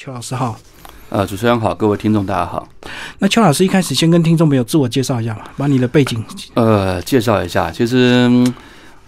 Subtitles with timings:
[0.00, 0.56] 邱老师好，
[1.10, 2.68] 呃，主持人好，各位听众大家好。
[3.18, 6.24] 那邱老师一开始先跟听众朋友自我介绍一下吧，把你的背景。
[6.54, 8.30] 呃，介绍一下，其实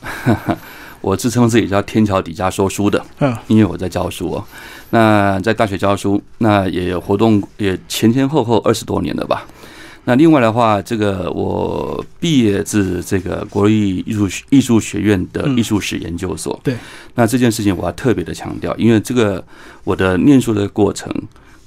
[1.00, 4.44] 我自称自己叫天桥底下说书的，嗯，因为我在教书哦。
[4.90, 9.46] 那在大学教书，那也有活动，也前前后后二十多年了吧。
[10.04, 16.58] 那另外的话，这个我毕业自这个国立艺术艺术学院的艺术史研究所。
[16.64, 16.74] 对。
[17.14, 19.44] 那这件事情我要特别的强调，因为这个
[19.84, 21.12] 我的念书的过程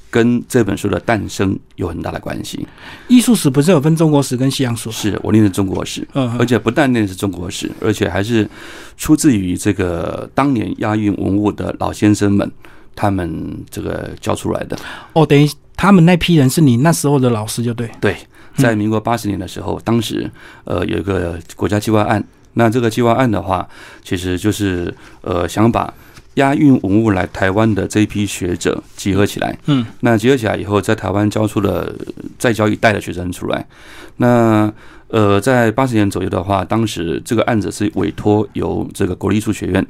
[0.09, 2.67] 跟这本书的诞生有很大的关系。
[3.07, 4.91] 艺术史不是有分中国史跟西洋史？
[4.91, 8.49] 是我念的中国史，嗯，而且不但念的是中国史，而且还是
[8.97, 12.51] 出自于这个当年押运文物的老先生们
[12.95, 14.77] 他们这个教出来的。
[15.13, 15.47] 哦，等于。
[15.83, 17.91] 他们那批人是你那时候的老师，就对。
[17.99, 18.15] 对，
[18.55, 20.31] 在民国八十年的时候，当时
[20.63, 22.23] 呃有一个国家计划案，
[22.53, 23.67] 那这个计划案的话，
[24.01, 25.93] 其实就是呃想把
[26.35, 29.53] 押运文物来台湾的这一批学者集合起来。
[29.65, 31.93] 嗯，那集合起来以后，在台湾教出了
[32.39, 33.67] 再教一代的学生出来。
[34.15, 34.73] 那
[35.09, 39.85] 呃，在八十年左右的话，当时这个案子是委托由这个国立艺术学院。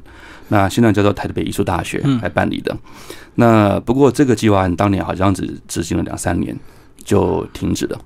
[0.49, 2.75] 那现在叫做台北艺术大学来办理的。
[3.36, 6.55] 那不过这个计划案当年好像只执行了两三年
[7.03, 8.00] 就停止了。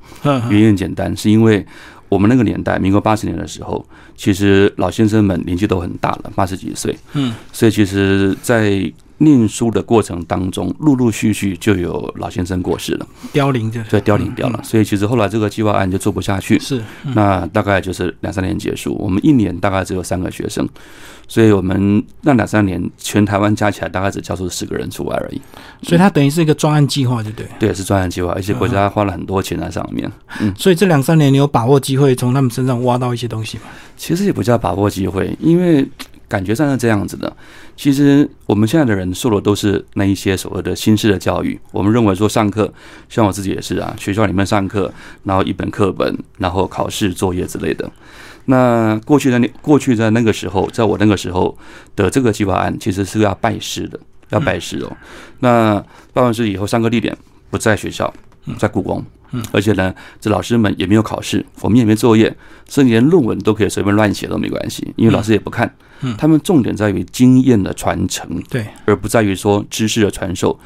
[0.50, 1.66] 原因很简单，是因为
[2.10, 3.86] 我们那个年代，民国八十年的时候，
[4.16, 6.98] 其实老先生们年纪都很大了，八十几岁。
[7.14, 14.60] 嗯，所以其实，在念书的过程当中，陆陆续续就有老先生过世了，凋零的，对，凋零掉了。
[14.64, 16.60] 所以其实后来这个计划案就做不下去。
[16.60, 16.82] 是，
[17.16, 18.96] 那大概就是两三年结束。
[19.00, 20.68] 我们一年大概只有三个学生。
[21.30, 25.42] 所以我们那两三年，全台湾加起来大概只教出十个人出来而已。
[25.84, 27.48] 所以它等于是一个专案计划，对不对？
[27.60, 30.10] 对，是专案计划，而且国家花了很多钱在上面。
[30.40, 33.64] 嗯，所以这两三年你有把握机会从他们身上挖到一些东西吗？
[33.98, 35.86] 其实也不叫把握机会，因为
[36.28, 37.36] 感觉上是这样子的。
[37.76, 41.60] 其实我们现在的人受的都是那一些所谓的新式的教育。
[41.72, 42.72] 我们认为说上课，
[43.08, 44.92] 像我自己也是啊，学校里面上课，
[45.24, 47.90] 然后一本课本，然后考试作业之类的。
[48.46, 51.58] 那过去的那过去在那个时候，在我那个时候
[51.96, 54.00] 的这个计划案，其实是要拜师的，
[54.30, 54.98] 要拜师哦。
[55.40, 55.84] 那
[56.14, 57.16] 拜完师以后，上课地点
[57.50, 58.14] 不在学校，
[58.58, 59.04] 在故宫。
[59.32, 62.36] 嗯，而且呢，这老师们也没有考试，我们也没作业，
[62.70, 65.74] 甚至连论文都可以随便乱写都没关系，因为老师也不看。
[66.02, 70.60] 嗯，他们重点在于经验的传承，对，而不在于说知识的传授。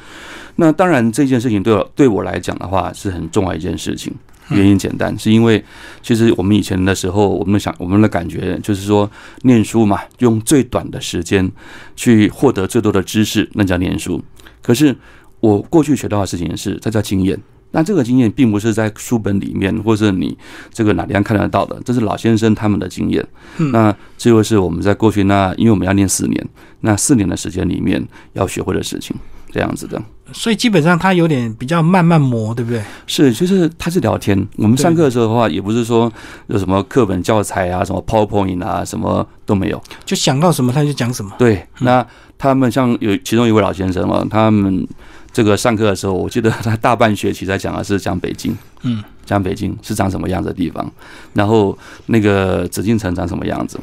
[0.56, 4.12] 那当然，这件事情对我对我来讲的话，是很重要一件事情。
[4.50, 5.64] 原因简单，是因为
[6.02, 9.10] 其实我们以前的时候，我们想我们的感觉就是说，
[9.42, 11.50] 念书嘛，用最短的时间
[11.96, 14.22] 去获得最多的知识，那叫念书。
[14.60, 14.94] 可是
[15.40, 17.40] 我过去学到的事情是，这叫经验。
[17.72, 20.36] 那这个经验并不是在书本里面，或是你
[20.72, 23.26] 这个哪地方看得到的，这是老先生他们的经验。
[23.72, 26.48] 那这就是我们在过去那，因为我们要念四年，
[26.80, 28.02] 那四年的时间里面
[28.34, 29.16] 要学会的事情。
[29.54, 30.02] 这样子的，
[30.32, 32.82] 所以基本上他有点比较慢慢磨，对不对？
[33.06, 34.48] 是，就是他是聊天。
[34.56, 36.10] 我们上课的时候的话，也不是说
[36.46, 41.30] 有什么课本教材啊，什么 PowerPoint 啊，什么都没有，就想到什么他就讲什么。
[41.36, 42.02] 对，那
[42.38, 44.88] 他们像有其中一位老先生嘛，他们
[45.32, 50.90] 这个上课的时候，我记得他大半学期在讲的是讲北京，嗯，讲北京是长什么样子的地方，
[51.32, 51.76] 然后
[52.06, 53.78] 那个紫禁城长什么样子。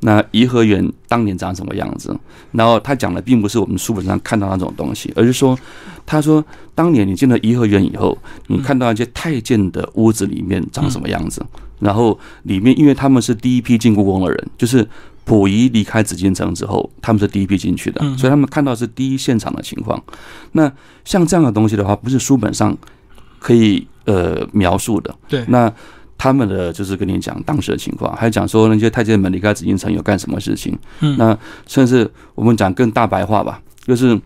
[0.00, 2.14] 那颐和园当年长什么样子？
[2.52, 5.58] 然后他讲的并不是我们书本上看到那种东西，而是说，
[6.04, 6.44] 他说
[6.74, 11.42] 当年你进了颐和园以后，你看到一些太监的屋子里面长什么样子？
[11.80, 14.86] 然后里面因为他们是第一批进故宫的人，就是
[15.24, 20.02] 溥仪离开紫禁城之后，他们是第一批进去的，所以他们看到是第一现场的情况。
[20.52, 20.70] 那
[21.04, 22.76] 像这样的东西的话，不是书本上
[23.38, 25.14] 可以呃描述的。
[25.28, 25.72] 对，那。
[26.16, 30.78] 他们的就是跟你讲当时的情况，还讲说那些太监们离开紫禁城有干什么事情。
[31.00, 31.36] 嗯，那
[31.66, 34.18] 甚至我们讲更大白话吧，就是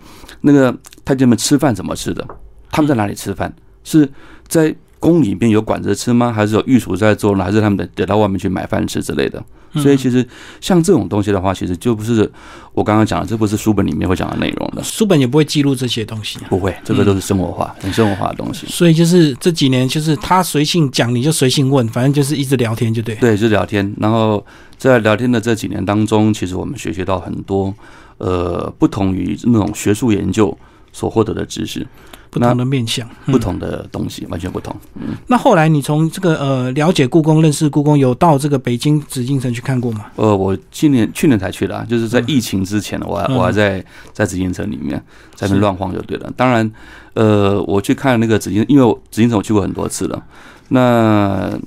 [0.43, 0.73] 那个
[1.03, 2.25] 太监们吃饭怎么吃的？
[2.71, 3.53] 他们在哪里吃饭？
[3.83, 4.09] 是
[4.47, 6.31] 在宫里面有馆子吃吗？
[6.31, 7.43] 还是有御厨在做呢？
[7.43, 9.43] 还是他们得得到外面去买饭吃之类的？
[9.75, 10.27] 所以其实
[10.61, 12.31] 像这种东西的话，其实就不是
[12.73, 14.83] 我刚刚讲的，这不是书本里面会讲的内容的。
[14.83, 18.67] 书本也不会记录这些东西，不会，这个都是生活化、很生活化的东西。
[18.69, 23.15] 所以就是这几年，就是他随性讲，你就随性问，反正就是一直聊天就对。
[23.17, 23.95] 对，就聊天。
[23.99, 24.45] 然后
[24.77, 27.75] 在聊天的这几年当中，其实我们学习到很多
[28.19, 30.57] 呃不同于那种学术研究
[30.99, 31.87] 所获得的知识。
[32.31, 34.77] 不同的面相，不同的东西，完全不同。
[34.97, 40.05] 嗯，那后来你从这个呃了解故宫、认识故宫，有到这个北京紫禁城去看过吗？
[40.17, 45.03] 呃，我今年去年才去的，啊就是在疫情之前，我还我还在在紫禁城里面
[45.35, 46.31] 在那乱晃就对了。
[46.37, 46.71] 当然，
[47.15, 50.23] 呃，我去看那个紫禁，因为我紫禁城我去过很多次了。
[50.69, 51.59] 那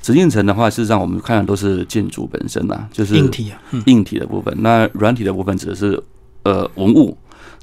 [0.00, 4.52] 紫禁城的话，事实上我们看的都是建筑本身呐，就是硬体啊，硬体的部分。
[4.58, 6.02] 那软体的部分指的是
[6.42, 7.16] 呃文物。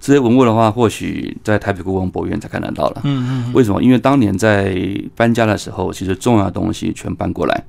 [0.05, 3.01] 这些文物的话，或许在台北故宫博物院才看得到了。
[3.05, 3.81] 嗯嗯为什么？
[3.81, 4.79] 因为当年在
[5.15, 7.63] 搬家的时候，其实重要的东西全搬过来，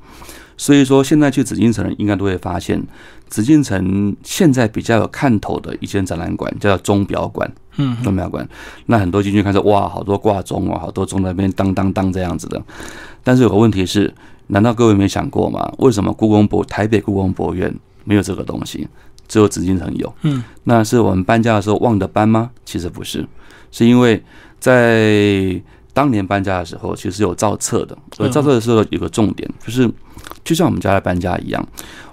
[0.59, 2.83] 所以说现在去紫禁城，应该都会发现，
[3.31, 7.51] 紫禁城现在比较有看头的一间展览馆叫钟表馆。
[7.79, 8.47] 嗯钟表馆，
[8.85, 12.63] 那很多进去看说，哇，好多挂钟哦，好多钟在那边当当当这样子的。
[13.25, 14.15] 但是有个问题是，
[14.49, 15.73] 难道各位没想过吗？
[15.79, 17.75] 为什么故宫博台北故宫博物院
[18.05, 18.87] 没有这个东西，
[19.29, 20.13] 只有紫禁城有？
[20.23, 22.51] 嗯，那是我们搬家的时候忘的搬吗？
[22.65, 23.27] 其实不是，
[23.71, 24.23] 是因为
[24.59, 25.61] 在
[25.93, 27.97] 当年搬家的时候，其实有造册的。
[28.19, 29.91] 而造册的时候有个重点，就是
[30.45, 31.69] 就像我们家的搬家一样，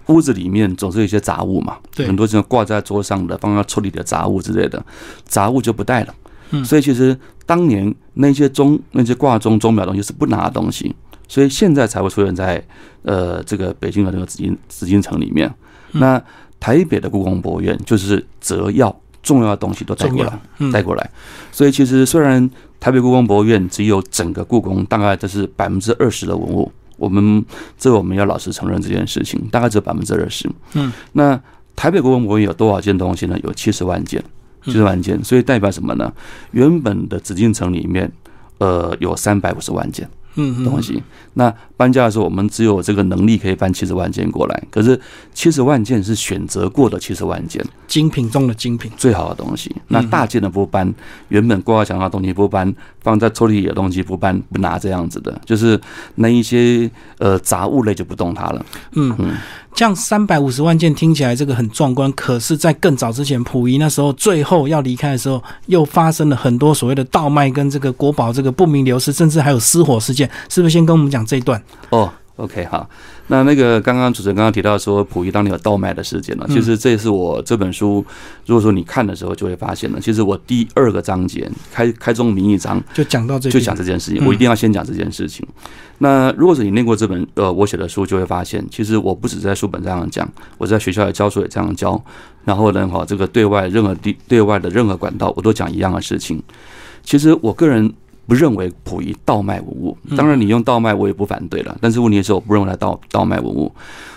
[0.08, 4.84] 屋子里面总是有一些杂物嘛，对很多这种挂在桌上的、放在抽屉里的杂物之类的，
[5.26, 6.16] 杂物就不带了。
[6.52, 10.96] 嗯所以其实当年那些钟、那些挂钟、钟表东西是不拿的东西，
[11.28, 12.64] 所以现在才会出现在
[13.02, 15.48] 呃这个北京的那个紫禁紫禁城里面。
[15.94, 16.24] 嗯那
[16.64, 21.10] 台北的故宫博物院就是择要重要的东西都带过来，嗯带过来。
[21.52, 22.50] 所以其实虽然
[22.80, 27.44] 台北故宫博物院只有整个故宫大概这是百分之二十的文物，我们
[27.78, 30.50] 这我们要老实承认这件事情，大概只有百分之二十。
[30.72, 31.38] 嗯，那
[31.76, 33.38] 台北故宫博物院有多少件东西呢？
[33.44, 34.24] 有七十万件，
[34.64, 36.14] 七十万件，所以代表什么呢？
[36.52, 38.10] 原本的紫禁城里面，
[38.60, 40.10] 呃，有三百五十万件。
[40.36, 41.02] 嗯东西。
[41.34, 45.00] 那搬家的时候，我们只有这个能力可以搬七十万件过来，可是
[45.34, 48.92] 七十万件是选择过的七十万件，精品中的精品。
[48.98, 49.76] 最好的东西。
[49.88, 50.94] 那大件的不搬，
[51.30, 55.80] 原本挂在墙上的东西不搬，放在抽屉里的东西不搬不拿这样子的，就是
[56.16, 58.66] 那一些呃杂物类就不动它了。
[58.94, 59.36] 嗯嗯，
[59.74, 70.74] 这样三百五十万件听起来这个很壮观，可是，在更早之前，溥仪那时候最后要离开的时候，又发生了很多所谓的倒卖跟这个国宝这个不明流失，甚至还有失火事件，是不是？
[70.74, 71.62] 先跟我们讲这一段。
[71.90, 72.90] 哦，OK，好。
[73.28, 78.06] 那那个刚刚主持人刚刚提到说溥仪当年有倒卖的事件呢，其实这也是我这本书，
[78.46, 85.48] 如果说你看的时候就会发现了，其实我第二个章节开开宗明义章就讲到这就，讲这件事情，嗯我一定要先讲这件事情。
[86.00, 92.04] 那如果是你念过这本呃我写的书，就会发现，其实我不止在书本这样讲，我在学校也教书也这样教。
[92.44, 96.44] 然后呢，哈，这个对外任何地对外的任何管道，我都讲一样的事情。
[97.02, 97.94] 其实我个人
[98.28, 103.74] 不认为溥仪倒卖文物，当然你用倒卖我也不反对了，但是问题是我不认为他盗盗卖文物，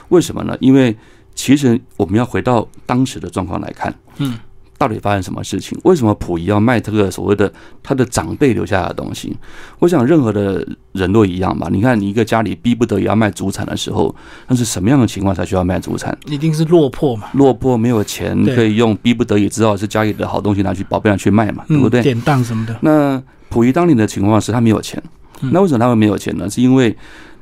[0.09, 0.57] 为什么呢？
[0.61, 0.97] 因为
[1.35, 4.35] 其实我们要回到当时的状况来看，嗯。
[4.79, 5.79] 到底发生什么事情？
[5.85, 7.51] 为什么溥仪要卖这个所谓的
[7.83, 9.35] 他的长辈留下来的东西？
[9.79, 10.63] 我想任何的
[10.93, 11.69] 人都一样吧。
[11.73, 14.15] 你看，你一个家里逼不得已要卖祖产的时候，
[14.49, 16.15] 那是什么样的情况才需要卖祖产？
[16.27, 22.03] 一定是落魄嘛，落魄没有钱可以用，逼不得已只好是家里的好东西拿去保贝拿去卖嘛，对不对？
[22.03, 25.03] 嗯，典当什么的，那溥仪当年的情况是他没有钱，
[25.41, 26.49] 嗯那为什么他会没有钱呢？
[26.51, 26.97] 是因为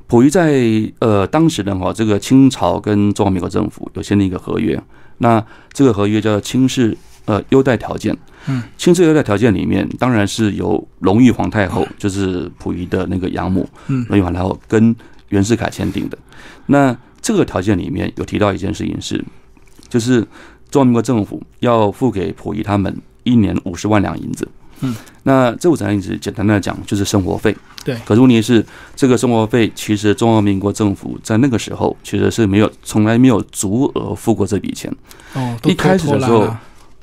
[0.07, 0.63] 溥仪在
[0.99, 4.81] 呃当时的话，这个清朝跟中华民国政府有签订一个合约，
[5.19, 8.17] 那这个合约叫做清室呃优待条件。
[8.47, 14.95] 嗯，清室优待条件里面当然是由隆裕皇太后，就是溥仪的那个养母，嗯隆裕皇太后跟
[15.31, 16.19] 袁世凯签订的。
[16.67, 19.25] 那这个条件里面有提到一件事情是，
[19.89, 20.21] 就是
[20.71, 24.47] 中华民国政府要付给溥仪他们一年五十万两银子。
[24.85, 24.95] 嗯，
[25.25, 27.57] 那这五十万银子简单的讲就是生活费。
[27.85, 28.65] 对可是问题是，
[28.97, 34.91] 这个生活费其实中华民国政府在那个时候其实是没有从来没有足额付过这笔钱，
[35.35, 36.49] 哦，都一开始的时候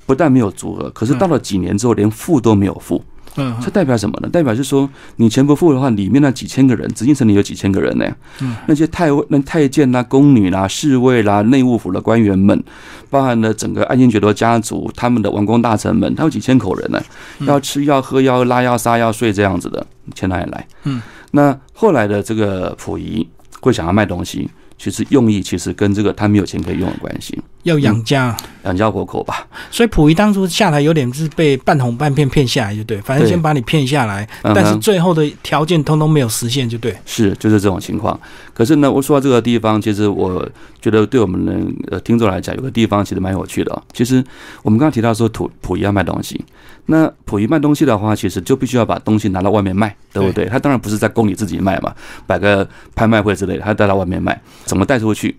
[0.06, 3.04] 不但没有足额，可是到了几年之后连付都没有付。
[3.38, 4.30] 嗯这代表什么呢？
[4.30, 8.06] 代表是说，你钱不付的话，里面那几千个人，紫禁城里有几千个人呢？
[8.42, 12.62] 嗯，那些太尉、那太监啦、宫女啦、侍卫啦、内务府的官员们，
[13.10, 17.02] 包含了整个爱新觉罗家族，他们的王公大臣们，他有几千口人呢，
[17.40, 20.68] 嗯要吃要喝要拉要撒要睡这样子的，钱哪里来？
[20.84, 23.26] 嗯，那后来的这个溥仪
[23.62, 29.48] 会想要卖东西，其实用意其实跟这个他没有钱可以用有关系，要养家，养家活口吧。
[29.70, 36.96] 所以溥仪当初下来有点是被半哄半骗骗下来，就对，反正先把你骗下来，但是最后的条件通通没有实现，就对。
[37.06, 38.20] 是，就是这种情况。
[38.54, 40.48] 可是呢，我说到这个地方，其实我
[40.82, 41.54] 觉得对我们的
[41.92, 43.82] 呃听众来讲，有个地方其实蛮有趣的、哦。
[43.94, 44.24] 其实
[44.64, 46.44] 我们刚刚提到说溥溥仪要卖东西，
[46.88, 50.46] 那溥仪卖东西的话，其实就必须要把东西拿到外面卖，对不对？
[50.46, 51.94] 他当然不是在宫里自己卖嘛，
[52.28, 55.36] 摆个拍卖会之类的，他带到外面卖，怎么带出去？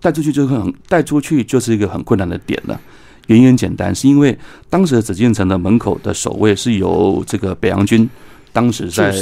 [0.00, 2.80] 带出去就是很带出去就是一个很困难的点了。
[3.26, 4.36] 原因很简单，是因为
[4.70, 8.08] 当时的紫禁城的门口的守卫是由这个北洋军
[8.52, 9.12] 当时在，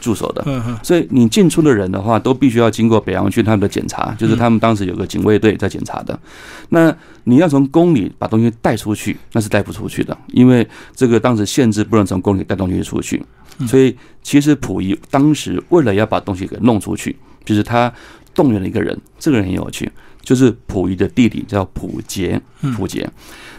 [0.00, 0.44] 驻守的，
[0.82, 6.16] 所以你进出的人的话，都必须要经过北洋军他们的检查，就是他们当时有个警卫队在检查的。
[6.68, 13.24] 那你要从宫里把东西带出去，那是带不出去的，因为这个当时限制不能从宫里带东西出去。
[13.66, 17.90] 所以其实溥仪当时为了要把东西给弄出去，就是他
[18.34, 19.90] 动员了一个人，这个人很有趣，
[20.24, 22.40] 就是溥仪的弟弟叫溥杰，
[22.76, 23.08] 溥杰。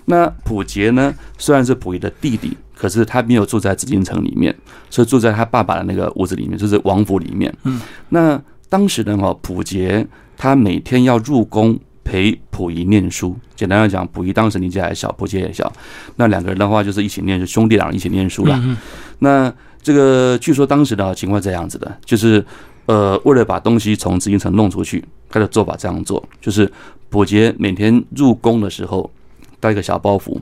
[0.05, 4.53] 那溥杰呢，虽然是溥仪的弟弟，可是他没有住在紫禁城里面，
[4.89, 7.55] 所以住在他爸爸的那个屋子里面，就是王府里面。
[7.63, 7.79] 嗯，
[8.09, 10.05] 那当时呢，哈，溥杰
[10.35, 13.35] 他每天要入宫陪溥仪念书。
[13.55, 15.71] 简单来讲，溥仪当时年纪还小，溥杰也小，
[16.17, 18.77] 那两个人的话就是一起念，兄弟俩一起念书了。
[19.19, 22.45] 那这个据说当时的情况这样子的，就是
[22.85, 26.71] 呃，为了把东西从紫禁城弄出去，他的做法这样做，就是
[27.09, 29.09] 溥杰每天入宫的时候。
[29.57, 30.37] 带一个小包袱，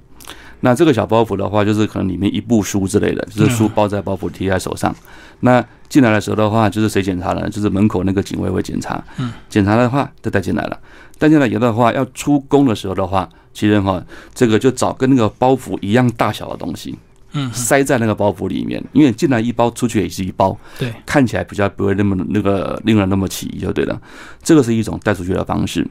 [0.62, 4.94] 那这个小包袱的话，就是可能里面一部书之类的，就是书包在包袱提在手上。
[5.42, 7.50] 那进来的时候的话，就是谁检查呢？
[7.50, 9.02] 就是门口那个警卫会检查。
[9.18, 10.78] 嗯，检查的话就带进来了。
[11.18, 16.98] 带进来以后的话，要出宫的时候的话，其实哈，这个就找跟那个包袱一样大小的东西，
[17.34, 18.84] 嗯，塞在那个包袱里面。
[18.94, 24.02] 因为进来一包，出去也是一包，对，看起来比较不会那么那个令人那么起疑，就对了。
[24.42, 25.86] 这个是一种带出去的方式。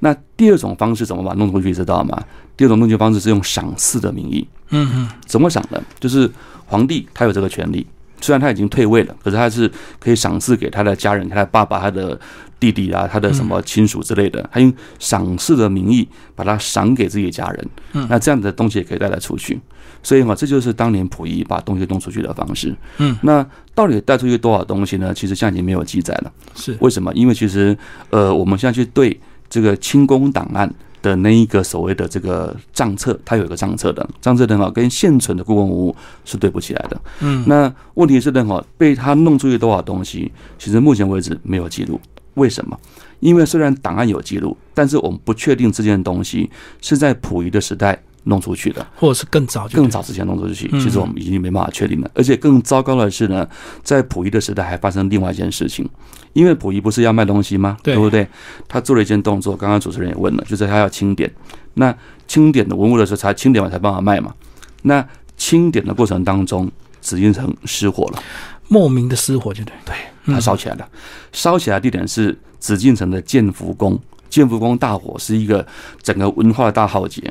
[0.00, 2.22] 那第二种方式怎么把弄出去知道吗？
[2.56, 4.46] 第二种弄去方式是用赏赐的名义。
[4.70, 5.82] 嗯嗯，怎么赏呢？
[5.98, 6.30] 就是
[6.66, 7.84] 皇帝他有这个权利，
[8.20, 12.18] 虽然他已经退位了，可是他是可以赏赐给他的家人，他的爸爸、他的
[12.60, 17.68] 弟弟啊，他的什么亲属之类的，他用赏赐的名义把它赏给自己的家人。
[17.94, 19.58] 嗯，那这样的东西也可以带他出去。
[20.02, 22.74] 所以嘛，这就是当年溥仪把东西弄出去的方式。
[22.98, 25.12] 嗯，那到底带出去多少东西呢？
[25.14, 26.32] 其实现在已经没有记载了。
[26.54, 27.12] 是为什么？
[27.14, 27.76] 因为其实
[28.10, 29.18] 呃，我们现在去对。
[29.50, 37.00] 这个清宫档案的那一个所谓的这个账册，它有一个账册的账册的话，跟现存的故宫文物是对不起来的。
[37.20, 41.98] 嗯，那问题是呢，哈，被他弄出去多少东西，其实目前为止没有记录。
[42.34, 42.78] 为什么？
[43.20, 46.50] 因为虽然档案有记录，但是我们不确定这件东西
[46.82, 47.98] 是在溥仪的时代。
[48.28, 52.10] 弄出去的，或者是更早、更早之前弄出去，其实我们已经没办法确定了。
[52.14, 53.48] 而且更糟糕的是呢，
[53.82, 55.88] 在溥仪的时代还发生另外一件事情，
[56.34, 57.76] 因为溥仪不是要卖东西吗？
[57.82, 58.28] 对不对？
[58.68, 61.30] 他做了一件动作，刚刚主持人也问了，就是他要清点。
[61.74, 61.94] 那
[62.26, 64.34] 清点的文物的时候，才清点完才办法卖嘛。
[64.82, 65.06] 那
[65.36, 66.70] 清点的过程当中，
[67.00, 68.22] 紫禁城失火了，
[68.68, 69.94] 莫名的失火，就对，对，
[70.34, 70.88] 它烧起来了。
[71.32, 73.98] 烧起来地点是紫禁城的建福宫。
[74.28, 75.66] 建福宫大火是一个
[76.02, 77.22] 整个文化的大浩劫，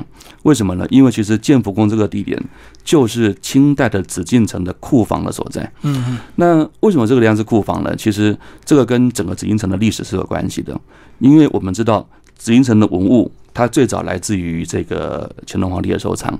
[0.42, 0.86] 为什么呢？
[0.90, 2.42] 因为其实建福宫这个地点
[2.82, 5.62] 就是清代的紫禁城的库房的所在。
[5.82, 6.18] 嗯嗯。
[6.36, 7.94] 那为什么这个地方是库房呢？
[7.96, 10.78] 其实这个跟整个紫禁城的历史是有关系的，
[11.18, 16.38] 因为我们知道紫禁城的文物它最早来自于这个乾隆皇帝的收藏。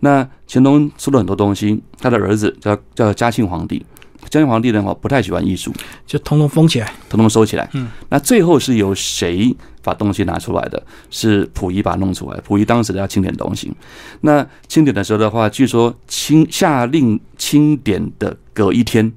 [0.00, 3.84] 那乾隆收了很多东西，他的儿子叫叫嘉庆皇帝。
[4.30, 5.72] 嘉庆皇帝的话不太喜欢艺术，
[6.06, 7.68] 就统统封起来，统统收起来。
[7.72, 9.56] 嗯，那最后是由谁
[9.88, 10.82] 把东西拿出来的？
[11.08, 12.38] 是溥仪把它弄出来。
[12.46, 13.72] 溥仪当时要清点东西，
[14.20, 19.10] 那清点的时候的话，据说清下令清点的隔一天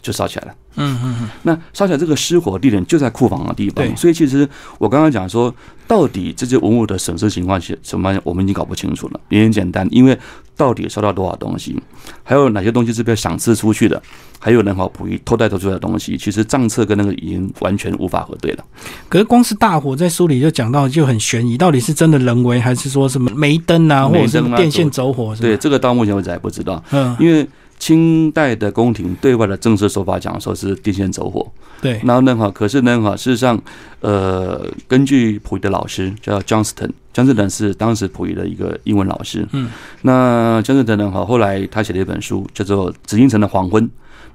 [0.00, 0.54] 就烧起来了。
[0.76, 5.54] 嗯嗯嗯，那烧起来这个失火地点就在库房的地方，所以其实我刚刚讲说，
[5.86, 9.20] 到底这些文物的损失情况是什么，我们已经搞不清楚了。
[9.28, 10.18] 也很简单，因为
[10.56, 11.80] 到底烧到多少东西，
[12.22, 14.00] 还有哪些东西是被赏赐出去的，
[14.38, 18.64] 还有人好捕鱼偷带偷出来的东西，其实账册跟那个已经完全无法核对了。
[19.08, 25.34] 可是光是大火在书里就讲到就很悬疑，到底是真的人为还是说什么煤灯啊，或者是电线走火？
[25.36, 26.82] 对，这个到目前为止还不知道。
[26.90, 27.48] 嗯，因为。
[27.78, 31.46] 清代的宫廷对外的正式说法讲说是电线走火，
[31.80, 32.00] 对。
[32.04, 33.60] 然后呢哈，可是呢哈，事实上，
[34.00, 39.46] 呃，根据溥仪的老师叫 Johnston，Johnston 是当时溥仪的一个英文老师。
[39.52, 39.70] 嗯。
[40.02, 43.84] 那 Johnston 呢哈，后来他写了一本书叫做《紫禁城的黄昏》。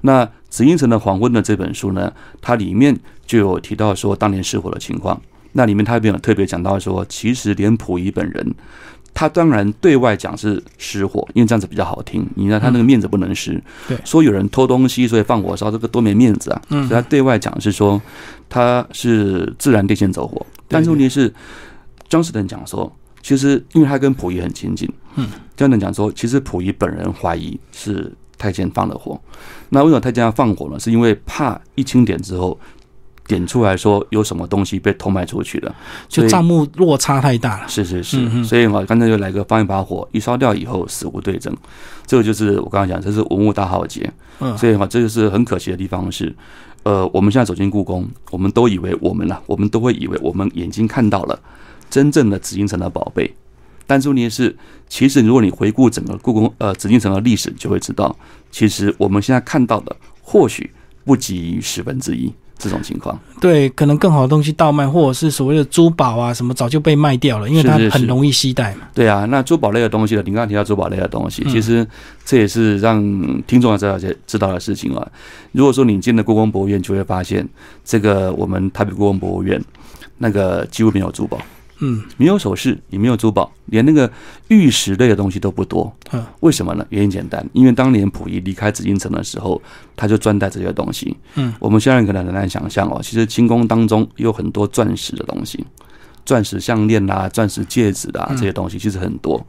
[0.02, 5.20] 那《紫禁城的黄昏》的这本书呢，它里面就有提到说当年失火的情况。
[5.52, 8.54] 那里面他没有特别讲到说，其实连溥仪本人。
[9.14, 12.26] 他当然对外讲是失火，因为这样子比较好听。
[12.34, 16.62] 你看他那个面子不能失，对，说有人偷东西，所以放火烧，这个多没面子啊。
[16.70, 18.00] 嗯，所以他对外讲是说
[18.48, 21.32] 他是自然电线走火，但是问题是，
[22.08, 22.90] 张士登讲说，
[23.22, 29.20] 其实因为他跟溥仪很亲近，嗯，张士登讲说，其实溥仪本人怀疑是太监放的火。
[29.68, 30.80] 那为什么太监要放火呢？
[30.80, 32.58] 是因为怕一清点之后。
[33.26, 35.74] 点出来说有什么东西被偷卖出去了，
[36.08, 37.68] 就账目落差太大了。
[37.68, 41.56] 是是是，所以我刚才就来个放一把火，一烧掉以后死无对证。
[42.06, 44.12] 这个就是我刚刚讲，这是文物大浩劫。
[44.40, 46.34] 嗯，所以嘛，这就是很可惜的地方是，
[46.82, 51.38] 呃，我们现在走进故宫，我们都以为我们了，我们都会以为我们眼睛看到了
[51.88, 53.32] 真正的紫禁城的宝贝。
[53.86, 54.56] 但是问题是，
[54.88, 58.14] 其实如果你回顾整个故宫呃紫禁城的历史，就会知道，
[58.50, 60.70] 其实我们现在看到的或许
[61.04, 62.32] 不及十分之一。
[62.62, 63.18] 这种情况。
[63.40, 68.82] 对，可能更好的东西倒卖，或者是所谓的珠宝啊什么，早就被卖掉了，因为它很容易携带嘛。
[68.94, 70.22] 对啊，那珠宝类的东西呢？
[70.24, 71.86] 您刚刚提到珠宝类的东西，嗯其实
[72.24, 73.02] 这也是让
[73.46, 75.06] 听众知道知道的事情啊。
[75.50, 77.46] 如果说你进了故宫博物院，就会发现
[77.84, 79.60] 这个我们台北故宫博物院
[80.18, 81.38] 那个几乎没有珠宝，
[81.82, 84.10] 嗯没有首饰，也没有珠宝，连那个
[84.48, 85.92] 玉石类的东西都不多。
[86.12, 86.86] 嗯为什么呢？
[86.88, 89.60] 原因简单，因为当年溥仪离开紫禁城的时候，
[89.94, 91.16] 他就专带这些东西。
[91.34, 95.64] 嗯，我们现在可能很难想象哦，其实清宫当中有很多钻石的东西，
[96.24, 99.44] 钻石项链啦、钻石戒指啦嗯这些东西其实很多。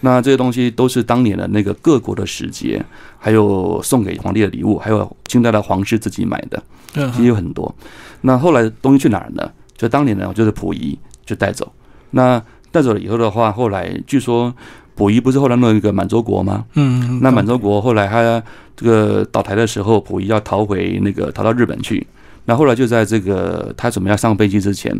[0.00, 2.84] 那这些东西都是当年的那个各国的使节，
[3.18, 6.62] 还有送给皇帝的礼物，还有清代的皇室自己买的。
[6.94, 7.74] 嗯其实有很多。
[8.20, 9.50] 那后来东西去哪儿呢？
[9.76, 10.96] 就当年呢，就是溥仪
[11.32, 11.72] 就带走。
[12.10, 14.54] 那带走了以后的话，后来据说
[14.94, 16.64] 溥仪不是后来弄一个满洲国吗？
[16.74, 18.42] 嗯，那满洲国后来他
[18.76, 22.06] 这个倒台的时候，溥仪要逃回那个逃到日本去。
[22.44, 24.94] 那后来就在这个他准备要上飞机之前，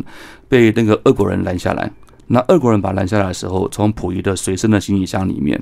[0.47, 1.91] 被那个俄国人拦下来。
[2.27, 5.61] 那俄国人把他拦下来的时候，从溥仪的随身的行李箱里面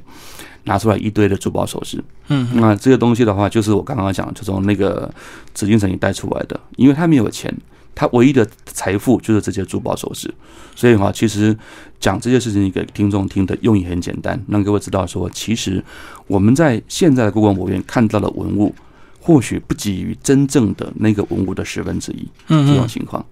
[0.66, 2.02] 拿出来一堆的珠宝首饰。
[2.28, 5.12] 嗯那这些东西的话，就是我刚刚讲，就从那个
[5.54, 7.52] 紫禁城里带出来的，因为他没有钱，
[7.94, 10.34] 他唯一的财富就是这些珠宝首饰，
[10.76, 11.56] 所以哈，其实
[12.00, 15.84] 讲这些事情给听众听的用意很简单，让各位知道说，其实
[16.28, 18.74] 我们在现在的故宫博物院看到的文物，
[19.20, 23.26] 或许不及于真正的那个文物的十分之一这种情况。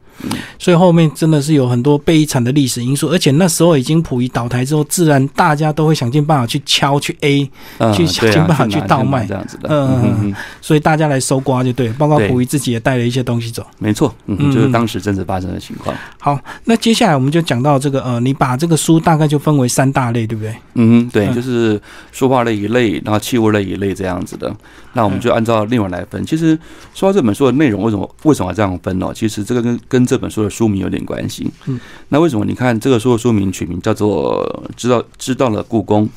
[0.58, 13.66] 所以后面真的是有很多悲惨的历史因素，而且那时候已经溥仪倒台之后，自然大家都会想尽办法去敲去 A，嗯，去想办法去倒卖这样子的，嗯嗯嗯嗯，所以大家来搜刮就对了，包括溥仪自己也带了一些东西走。
[13.78, 15.96] 没错，嗯嗯，就是当时真实发生的情况。
[16.20, 20.56] 好，那接下来我们就讲到这个呃，你把这个书大概就分为三大类，对不对？
[20.76, 24.54] 嗯，对，嗯就是书画类一类，然后器物类一类这样子的。
[24.94, 26.26] 那我们就按照内容来分。
[26.26, 26.58] 其实
[26.96, 29.12] 说到这本书的内容，为什么为什么要这样分呢？
[29.14, 31.48] 其实这个跟跟这本书的书名有点关系。
[31.68, 32.44] 嗯，那为什么？
[32.44, 34.44] 你看这个书的书名取名叫做
[34.76, 36.10] “知道知道了故宫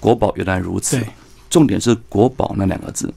[0.00, 1.00] 国宝原来如此”，，
[1.48, 3.14] 重点是“国宝”那两个字，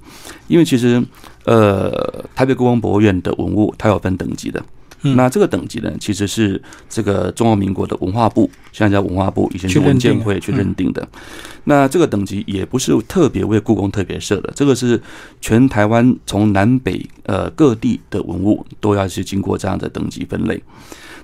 [0.48, 1.04] 因为其实
[1.46, 4.64] 呃，台北故宫博物院的文物它有分等级的。
[5.02, 11.08] 嗯那这个等级呢，其实是这个中华民国的文化部，现在叫文化部，以前是去文建会去认定的。
[11.64, 15.02] 那这个等级也不是特别为故宫特别设的，这个是
[15.40, 20.62] 全台湾从南北呃各地的文物都要去经过这样的等级分类。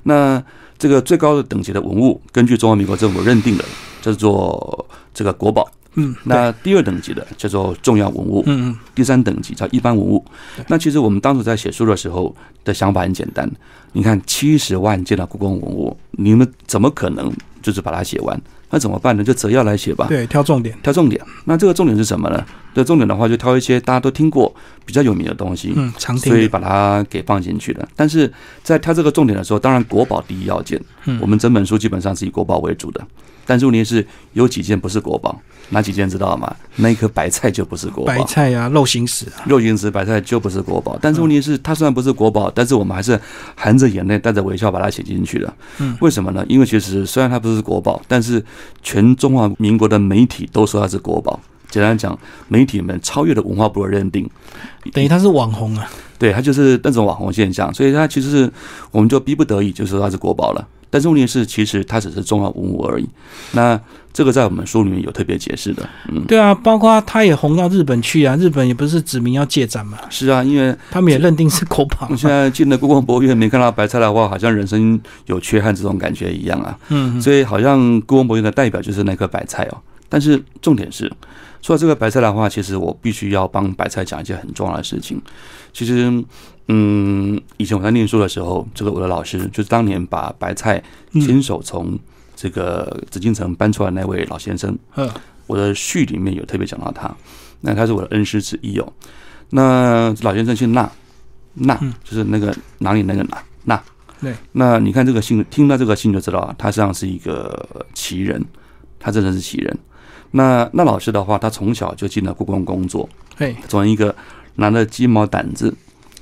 [0.04, 0.42] 那
[0.78, 3.66] 这个最高的等级的文物，根据中华民国政府认定的，
[4.02, 5.68] 叫做这个国宝。
[5.96, 10.24] 嗯，那第二等级的叫做重要文物，嗯嗯第三等级叫一般文物。
[10.68, 13.50] 那其实我们当初在写书的时候的想法很简单，
[13.94, 17.32] 你看七十万件的故宫文物，你们怎么可能
[17.62, 18.40] 就是把它写完？
[18.70, 19.24] 那怎么办呢？
[19.24, 20.08] 就择要来写吧。
[20.10, 22.44] 对，挑重点，挑重点，那这个重点是什么呢？
[22.74, 24.54] 这重点的话，就挑一些大家都听过、
[24.86, 27.88] 比较有名的东西，嗯，常听，所以把它给放进去了。
[27.96, 28.30] 但是
[28.64, 33.08] 在挑这个重点的时候，当然国宝第一要件，嗯我们整本书基本上是以国宝为主的。
[33.46, 36.56] 但是问题是有几件不是国宝，哪几件知道吗？
[36.78, 40.98] 那一颗白菜就不是国宝，白菜啊，肉形石啊，肉形石白菜就不是国宝。
[41.02, 43.20] 但是问题是，它虽然不是国宝，但是我们还是
[43.56, 45.54] 含着眼泪、带着微笑把它写进去了。
[45.80, 46.46] 嗯为什么呢？
[46.50, 48.44] 因为其实虽然它不是国宝，但是
[48.82, 51.40] 全中华民国的媒体都说它是国宝。
[51.68, 54.30] 简单讲，媒体们超越了文化部的认定，
[54.94, 58.52] 等于它是网红啊，对，它就是那种网红现象，所以它其实是
[58.92, 60.66] 我们就逼不得已就说它是国宝了。
[60.96, 63.06] 但是问题是，其实它只是重要文物而已。
[63.52, 63.78] 那
[64.14, 76.80] 这个在我们书里面有特别解释的，嗯，对啊，包括它也红到日本去啊，日本也不是指明要借展嘛，是啊，因为他们也认定是国宝我，现在进了故宫博物院没看到白菜的话，好像人生有缺憾这种感觉一样啊。
[76.88, 79.78] 嗯，嗯所以好像故宫博物院的代表就是那颗白菜哦。
[80.08, 81.12] 但是重点是，
[81.62, 85.22] 说到这个白菜的话，其实我必须要帮白菜讲一件很重要的事情。
[85.74, 86.24] 其实，
[86.68, 91.98] 嗯，以前我在念书的时候，这个我的老师就是当年把白菜亲手从
[92.36, 95.10] 这个紫禁城搬出来那位老先生，嗯
[95.48, 97.14] 我的序里面有特别讲到他，
[97.62, 98.94] 那他是我的恩师之一哦。
[99.52, 100.90] 那老先生姓纳，
[101.54, 103.84] 纳嗯就是那个哪里那个纳纳。
[104.22, 108.44] 对，那你看这个姓，听到这个姓就知道啊，他实际上是一个奇人，
[108.98, 109.78] 他真的是奇人。
[110.32, 113.08] 那那老师的话，他从小就进了故宫工作，
[113.38, 114.14] 嘿，从一个
[114.56, 115.74] 拿着鸡毛掸子，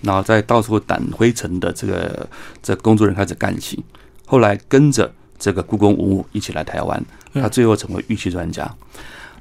[0.01, 2.27] 然后在到处掸灰尘的这个
[2.61, 3.83] 这工作人员开始干起，
[4.25, 7.41] 后来跟着这个故宫文物一起来台湾，嗯。
[7.41, 8.71] 他最后成为玉器专家。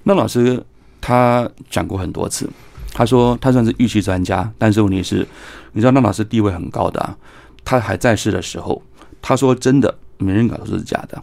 [0.04, 0.62] 那老师
[1.00, 2.48] 他讲过很多次，
[2.92, 5.26] 他说他算是玉器专家，但是问题是，
[5.72, 7.16] 你知道那老师地位很高的、啊，
[7.64, 8.82] 他还在世的时候，
[9.20, 11.18] 他说真的，没人敢说是假的；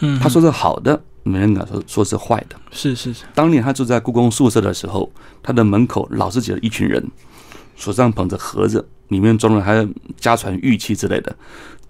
[0.00, 2.54] 嗯，他说是好的，没人敢说说是坏的。
[2.70, 5.10] 是是是，当年他住在故宫宿舍的时候，
[5.42, 7.04] 他的门口老是挤了一群人，
[7.74, 11.34] 手上捧着盒子，里面装了还有家传玉器之类的，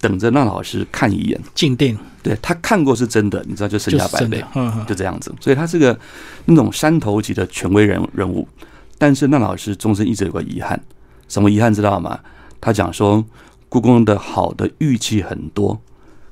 [0.00, 1.38] 等着那老师看一眼。
[1.54, 4.42] 静定对他看过是真的，你知道就身价百倍
[4.86, 5.34] 就这样子。
[5.40, 5.98] 所以他是个
[6.46, 8.48] 那种山头级的权威人人物。
[8.96, 10.80] 但是那老师终身一直有个遗憾，
[11.28, 12.18] 什么遗憾知道吗？
[12.60, 13.22] 他讲说，
[13.68, 15.78] 故宫的好的玉器很多，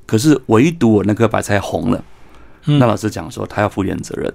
[0.06, 2.02] 可是唯独我那颗白菜红了。
[2.66, 4.32] 嗯那老师讲说，他要负点责任。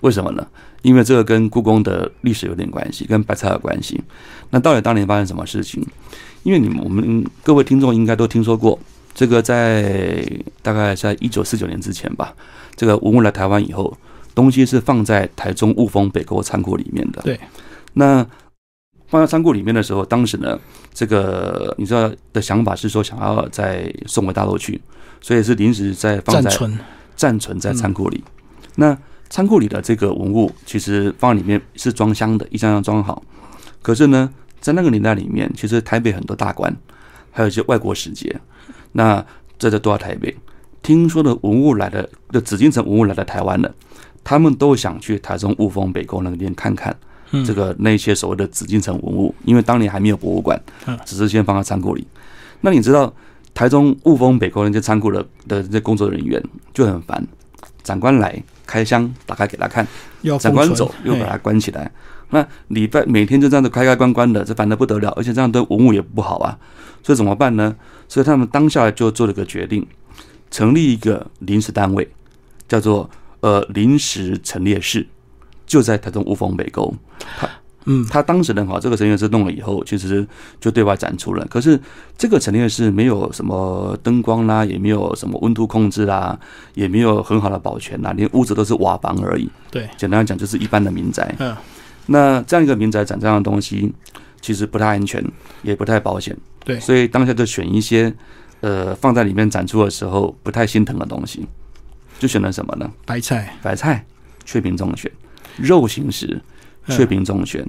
[0.00, 0.46] 为什么呢？
[0.80, 4.00] 因为这个跟故宫的历史有点关系，跟白菜有关系。
[4.48, 5.86] 那到底当年发生什么事情？
[6.42, 8.78] 因为你们我们各位听众应该都听说过，
[9.12, 10.26] 这个在
[10.62, 12.34] 大概在一九四九年之前吧，
[12.76, 13.94] 这个文物来台湾以后，
[14.34, 17.20] 东西是放在台中雾峰北沟仓库里面的。
[17.20, 17.38] 对，
[17.92, 18.26] 那
[19.08, 20.58] 放在仓库里面的时候，当时呢，
[20.94, 24.80] 这个你知道的想法是说想要再送回大陆去，
[25.20, 26.50] 所以是临时在放在
[27.20, 28.24] 暂存，在仓库里。
[28.76, 28.96] 那
[29.28, 33.22] 仓库里的这个文物，其实放在里面是装箱的，一箱箱装好。
[33.82, 36.74] 可是呢，在那个年代里面，其实台北很多大官，
[37.30, 38.40] 还有一些外国使节，
[38.92, 39.22] 那
[39.58, 40.34] 这这都在台北。
[40.80, 43.70] 听说的文物来的，的紫禁城文物来的台湾了，
[44.24, 46.96] 他们都想去台中雾峰北沟那个地方看看
[47.32, 52.06] 嗯这个那些所谓的紫禁城文物，因为当年还没有博物馆嗯，只是先放在仓库里。
[52.62, 53.12] 那你知道
[53.54, 57.26] 台中雾峰北沟那些仓库的的这些工作人员就很烦，
[57.82, 59.86] 长官来开箱打开给他看，
[60.38, 61.90] 长官走又把它关起来。
[62.30, 66.56] 那礼拜每天就这样子开开关关的，这烦得不得了，而且这样对文物也不好啊。
[67.02, 67.74] 所以怎么办呢？
[68.08, 69.84] 所以他们当下就做了个决定，
[70.50, 72.08] 成立一个临时单位，
[72.68, 73.10] 叫做
[73.40, 75.06] 呃临时陈列室，
[75.66, 76.94] 就在台中雾峰北沟。
[77.86, 80.26] 嗯，他当时呢，哈，这个陈列室弄了以后，其实
[80.60, 81.46] 就对外展出了。
[81.46, 81.80] 可是
[82.18, 86.38] 这个陈列室没有什么灯光啦，也没有什么温度控制啦，
[86.74, 89.48] 也没有很好的保全啦，连屋子都是瓦房而已。
[89.70, 91.34] 对，简单来讲，就是一般的民宅。
[91.38, 91.56] 嗯，
[92.06, 93.90] 那这样一个民宅展这样的东西，
[94.42, 95.24] 其实不太安全，
[95.62, 96.36] 也不太保险。
[96.62, 98.12] 对所以当下就选一些
[98.60, 101.46] 呃放在里面展出的时候不太心疼的东西，
[102.18, 102.90] 就选了什么呢？
[103.06, 104.04] 白菜，白菜
[104.44, 105.10] 确评中选，
[105.56, 106.40] 肉形石嗯
[106.88, 107.66] 确评中选，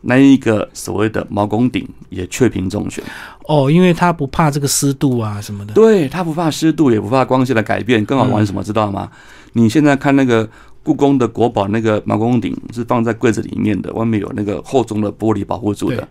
[0.00, 3.02] 那一个所谓的毛公鼎也确评中选。
[3.46, 9.10] 哦，因为它不怕这个湿度啊什么的，对，它不怕湿度，也不怕光线的改变，更好玩什么知道吗？
[9.54, 10.48] 你现在看那个
[10.82, 16.06] 故宫的国宝那个毛公鼎是放在柜子里面的，外面有那个厚重的玻璃保护住的。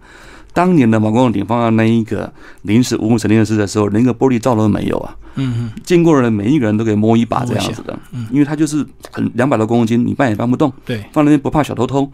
[0.58, 5.16] 当年的毛公鼎放到那一个临时文物陈列室的时候，连个玻璃罩都没有啊！
[5.36, 10.74] 嗯嗯，经过的人每一个人都可以摸一把这样子的，嗯因为它就是很两百多公斤，你搬也搬不动。
[10.84, 12.12] 对，放那边不怕小偷偷。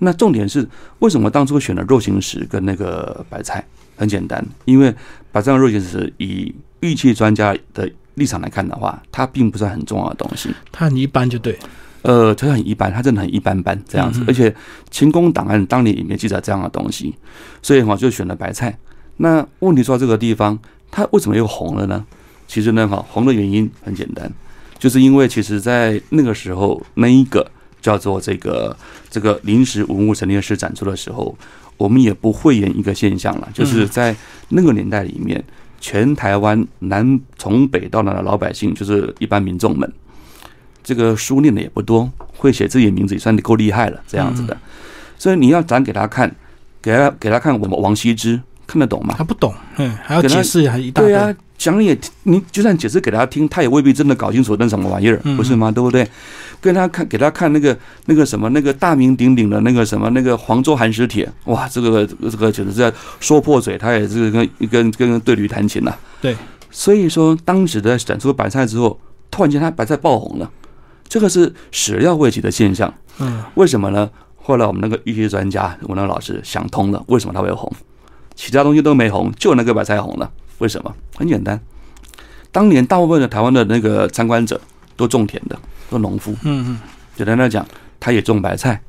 [0.00, 3.64] 那重点是为什么当初选了肉形石跟那个白菜？
[3.96, 4.94] 很简单，因为
[5.32, 10.50] 白菜和肉形石以玉器专家的立场来看的话，它并不是很重要的东西。
[10.70, 11.58] 它很一般就对，
[12.06, 14.24] 呃，它很一般，它真的很一般般这样子嗯。
[14.28, 14.54] 而且
[14.90, 17.14] 清宫档案当年也没记载这样的东西，
[17.60, 18.78] 所以哈就选了白菜。
[19.16, 20.58] 那问题说到这个地方，
[20.90, 22.04] 它为什么又红了呢？
[22.46, 24.30] 其实呢，哈红的原因很简单，
[24.78, 27.44] 就是因为其实在那个时候，那一个
[27.80, 28.76] 叫做这个
[29.10, 31.36] 这个临时文物陈列室展出的时候，
[31.76, 34.14] 我们也不讳言一个现象了，就是在
[34.50, 35.42] 那个年代里面，
[35.80, 39.92] 全台湾南从北到南的老百姓，就是一般民众们，
[40.86, 44.56] 这个书念的也不多，会写自己的名字也算够厉害了，这样子的。
[45.18, 46.32] 所以你要展给他看，
[46.80, 49.16] 给他给他看我们王羲之看得懂吗？
[49.18, 55.72] 他不懂，嗯，还要解释，还一大堆，对啊，讲也你就算解释给他听，他也未必真的搞清楚那什么玩意儿，嗯不是吗？
[55.72, 56.08] 对不对？
[56.60, 66.36] 跟他看，给他看那个那个什么那个大名鼎鼎的那个什么那个黄州寒食帖，哇，这个这个简直是在说破嘴，他也是跟跟跟对驴弹琴呐、对，
[66.70, 68.98] 所以说当时的展出白菜之后，
[69.30, 70.50] 突然间他白菜爆红了，
[71.08, 72.92] 这个是始料未及的现象。
[73.18, 74.10] 嗯，为什么呢？
[74.36, 77.70] 后来我们那个玉器专家，我那个老师想通了，为什么它会红？
[78.34, 80.30] 其他东西都没红，就那个白菜红了。
[80.58, 80.94] 为什么？
[81.16, 81.60] 很简单，
[82.52, 84.60] 当年大部分的台湾的那个参观者
[84.96, 85.58] 都种田的，
[85.90, 86.32] 都农夫。
[86.42, 86.78] 嗯嗯，
[87.16, 87.66] 简单来讲，
[87.98, 88.80] 他也种白菜。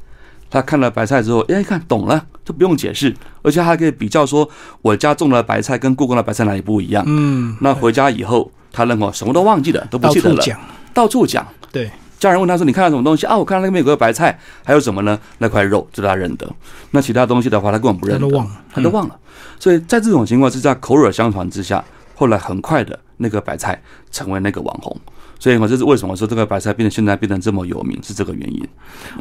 [0.49, 4.49] 他看了白菜之后，哎，看懂了，就不用解释，而且还可以比较说，
[4.81, 7.03] 我家种的白菜跟故宫的白菜哪里不一样。
[7.05, 10.59] 嗯，那回家以后，他认为什么都忘记了，都不到记得了，处讲，
[10.93, 11.45] 到处讲。
[11.69, 13.37] 对，家人问他说：“你看到什么东西啊？
[13.37, 15.19] 我看到那边有个白菜，还有什么呢？
[15.37, 16.47] 那块肉，这他认得。
[16.91, 19.19] 那其他东西的话，他根本不认得，他都忘了，他都忘了。
[19.59, 21.83] 所以在这种情况之下，口耳相传之下，
[22.15, 23.79] 后来很快的那个白菜
[24.11, 24.99] 成为那个网红。
[25.39, 28.67] 所以我这是为什么说这个白菜变成现在变成这么有名，是这个原因。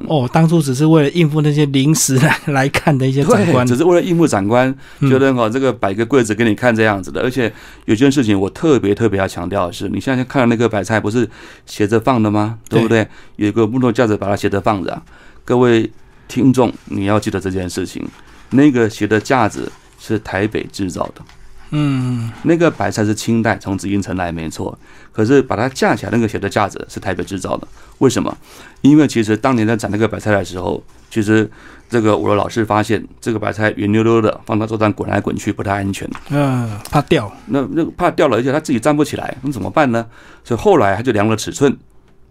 [0.07, 7.21] 哦，当初只是为了应付那些临时来来看的一些长官只，是为了应付长官，嗯觉得哦这个摆个柜子给你看这样子的。
[7.21, 7.53] 而且
[7.85, 11.29] 有件事情我特别特别要强调的是，你现在看到那个白菜不是
[11.67, 12.59] 斜着放的吗？
[12.69, 13.07] 对不对？
[13.37, 15.03] 有一个木头架子把它斜着放着啊。
[15.45, 15.91] 各位
[16.27, 18.07] 听众，你要记得这件事情。
[18.51, 21.23] 那个斜的架子是台北制造的。
[21.71, 24.79] 嗯，那个白菜是清代从紫禁城来，没错。
[25.17, 27.67] 可是把它架起来，那个鞋的架子是台北制造的。
[28.01, 28.37] 为什么？
[28.83, 31.51] 因为其实当年在展那个白菜的时候，其实
[31.89, 36.07] 这个我的老师发现，这个白菜圆溜溜的，放到桌上滚来滚去不太安全。
[36.29, 37.33] 嗯，怕掉。
[37.47, 40.07] 那那怕掉了，而且他自己站不起来，那怎么办呢？
[40.45, 41.75] 所以后来他就量了尺寸，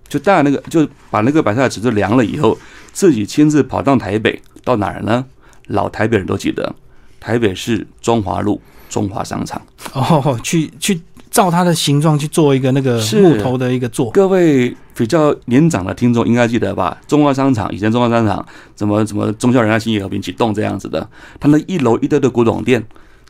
[0.07, 2.55] 就带那个就把那个白菜的尺寸量了以后，
[2.93, 5.25] 自己亲自跑到台北，到哪儿呢？
[5.69, 6.75] 老台北人都记得，
[7.19, 8.61] 台北市中华路。
[8.87, 9.59] 中华商场
[9.93, 11.01] 哦，去去
[11.35, 14.09] 照它的形状去做一个那个木头的一个座。
[14.11, 16.97] 各位比较年长的听众应该记得吧？
[17.09, 21.05] 中华商场以前中华商场怎么怎么中孝仁爱新义和平启动这样子的，
[21.37, 22.81] 它那一楼一堆的古董店。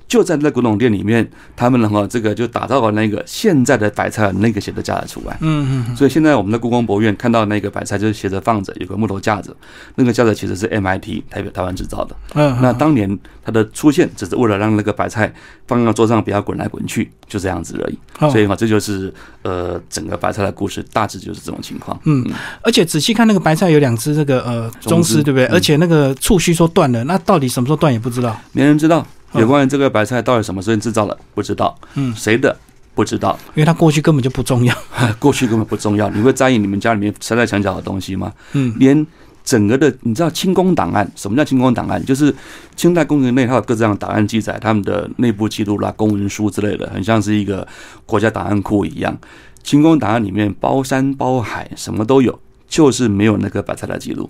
[0.08, 5.36] 就在那古董店里面，他们呢哈，这个就打造了那个现在的白菜那个写的架子出来。
[5.42, 5.96] 嗯嗯。
[5.96, 9.56] 所以现在我们的故宫博物院看到那个白菜，就是斜着放着，有个木头架子，
[9.96, 12.16] 那个架子其实是 MIT 台北台湾制造的。
[12.36, 12.56] 嗯。
[12.62, 15.34] 那当年它的出现，只是为了让那个白菜
[15.68, 17.98] 放到桌上不要滚来滚去，就这样子而已。
[18.32, 22.00] 所以嘛，这就是呃整个白菜的故事，大致就是这种情况。
[22.06, 22.24] 嗯。
[22.62, 25.48] 而且仔细看那个白菜有两只这个呃中丝，对不对？
[25.48, 29.06] 而且那个触须说断了，那到底什么时候断也不知道，没人知道。
[29.34, 31.78] 有关于这个白菜到底什么时候制造的，不知道。
[31.96, 32.56] 嗯，谁的
[32.94, 33.38] 不知道？
[33.56, 34.74] 因为它过去根本就不重要，
[35.20, 36.10] 过去根本不重要。
[36.10, 38.32] 你会在意你们家里面塞在墙角的东西吗？
[38.54, 39.06] 嗯，连
[39.44, 41.10] 整个的，你知道清宫档案？
[41.16, 42.04] 什么叫清宫档案？
[42.06, 42.34] 就是
[42.76, 47.68] 清代宫廷内它有各这样档案记载，他们的内部记录啦、公文书之类的，很像是一个
[48.06, 49.18] 国家档案库一样。
[49.62, 54.30] 清宫档案里面包山包海，什么都有，就是没有那个白菜的记录。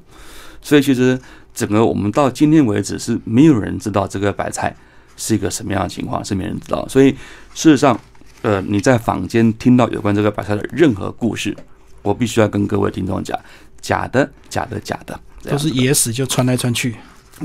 [0.61, 1.19] 所以其实
[1.53, 4.75] 整个我们到今天为止是没有人知道这个白菜。
[5.17, 6.87] 是一个什么样的情况，是没人知道。
[6.87, 7.11] 所以
[7.53, 7.99] 事实上，
[8.41, 11.55] 呃，你在坊间听到有关这个白菜的任何故事，
[12.01, 13.39] 我必须要跟各位听众讲，
[13.81, 16.95] 假的，假的，假的，都是野史，就传来传去。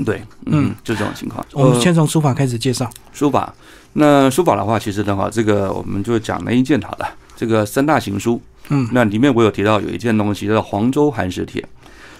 [0.05, 1.45] 对，嗯，就这种情况。
[1.51, 2.89] 我们先从书法开始介绍。
[3.11, 3.53] 书法，
[3.93, 7.15] 那书法的话，其实的话，这个我们就讲那一件好了。
[7.35, 11.61] 这个三大行书，嗯，那里面我有提到有一件东西叫做《黄州寒食帖》，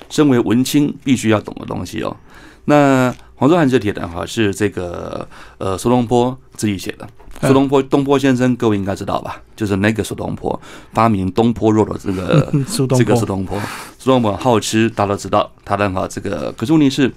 [0.10, 2.18] 身为文青必须要懂的东西哦。
[2.66, 7.08] 那黄州寒食帖的话是这个呃苏东坡自己写的。
[7.42, 9.42] 苏东坡东坡先生各位应该知道吧？
[9.56, 10.60] 就是那个苏东坡
[10.94, 12.54] 发明东坡肉的这个
[12.96, 13.60] 这个苏东坡。
[13.98, 15.52] 苏东坡好吃，大家都知道。
[15.66, 17.12] 他的哈这个可是问题是，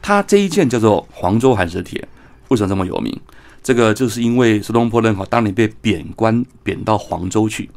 [0.00, 2.06] 他这一件叫做黄州寒食帖，
[2.48, 3.20] 为什么这么有名？
[3.60, 7.68] 这个就是因为苏东坡呢哈当年被贬官贬到黄州去，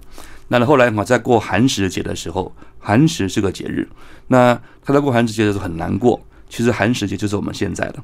[0.50, 3.90] 那后来嘛在过寒食节的时候，寒食是个节日，
[4.28, 4.54] 那
[4.86, 6.22] 他在过寒食节的时候很难过。
[6.52, 7.96] 其实寒食节就是我们现在的。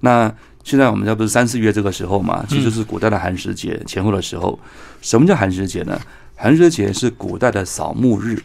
[0.00, 0.30] 那
[0.62, 2.44] 现在我们这不是三四月这个时候嘛？
[2.46, 4.58] 其实是古代的寒食节前后的时候。
[5.00, 5.98] 什么叫寒食节呢？
[6.36, 8.38] 寒食节是古代的扫墓日。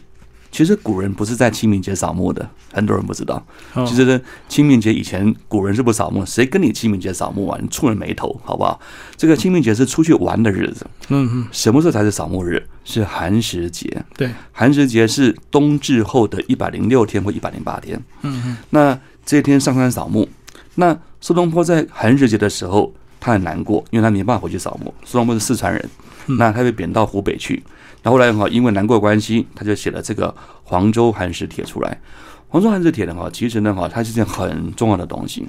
[0.50, 3.40] 其实古人不是在清明节扫墓的，很多人不知道。
[3.86, 7.56] 其实呢，清明节以前古人是不扫墓，谁跟你清明节扫墓啊？
[7.62, 8.80] 你触人眉头好不好？
[9.16, 10.84] 这个清明节是出去玩的日子。
[11.08, 11.46] 嗯嗯。
[11.52, 12.60] 什么时候才是扫墓日？
[12.84, 14.04] 是寒食节。
[14.16, 18.02] 对，寒食节是冬至后的一百零六天或一百零八天。
[18.22, 18.56] 嗯嗯。
[18.70, 18.98] 那
[19.30, 20.28] 这一天上山扫墓，
[20.74, 24.92] 那苏东坡在寒食节的时候，他很难过，因为他没办法回去扫墓。
[25.04, 25.88] 苏东坡是四川人，
[26.36, 27.62] 那他被贬到湖北去。
[28.02, 30.26] 那后来哈，因为难过关系，他就写了这个
[30.64, 31.92] 《黄州寒食帖》出来。
[32.48, 35.46] 《黄州寒食帖》的话，其实呢哈，它是件很重要的东西。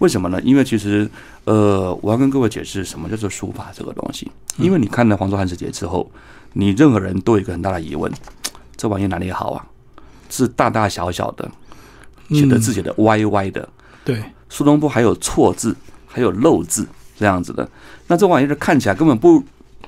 [0.00, 0.38] 为什么呢？
[0.42, 1.10] 因为其实，
[1.44, 4.30] 呃，我要跟各位解释什么叫做书法这个东西。
[4.58, 6.10] 因为你看了《黄州寒食帖》之后，
[6.52, 8.12] 你任何人都有一个很大的疑问：
[8.76, 9.64] 这玩意哪里好啊？
[10.28, 11.50] 是大大小小的。
[12.34, 13.68] 写的字写的歪歪的，
[14.04, 15.74] 对，苏东坡还有错字，
[16.06, 17.68] 还有漏字这样子的，
[18.08, 19.42] 那这玩意儿看起来根本不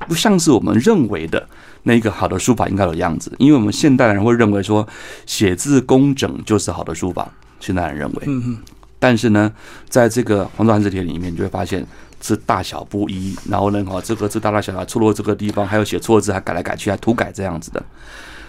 [0.07, 1.49] 不像是我们认为的
[1.83, 4.87] 那一个好的书法应该有样子，因为我们现代人会认为说
[5.25, 7.31] 写字工整就是好的书法，
[7.61, 8.59] 现代人认为，嗯嗯，
[8.99, 9.53] 但是呢，
[9.89, 11.87] 在这个《黄州寒食帖》里面，你就会发现
[12.19, 17.83] 字大小不一，然后呢，哈，这个字大大小小错落这个地方，还有写错字，还改来改去，还涂改这样子的，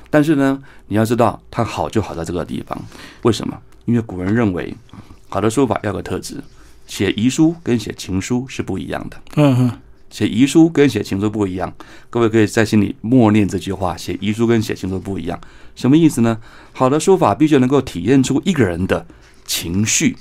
[0.09, 2.77] 但是呢，你要知道它好就好在这个地方，
[3.21, 3.57] 为什么？
[3.87, 4.75] 因为古人认为，
[5.29, 6.43] 好的书法要个特质，
[6.85, 9.17] 写遗书跟写情书是不一样的。
[9.37, 9.71] 嗯哼，
[10.09, 11.73] 写遗书跟写情书不一样。
[12.09, 15.39] 各位可以在心里默念这句话：写遗书跟写情书不一样。
[15.73, 16.37] 什么意思呢？
[16.73, 19.07] 好的书法必须能够体验出一个人的
[19.45, 20.17] 情绪，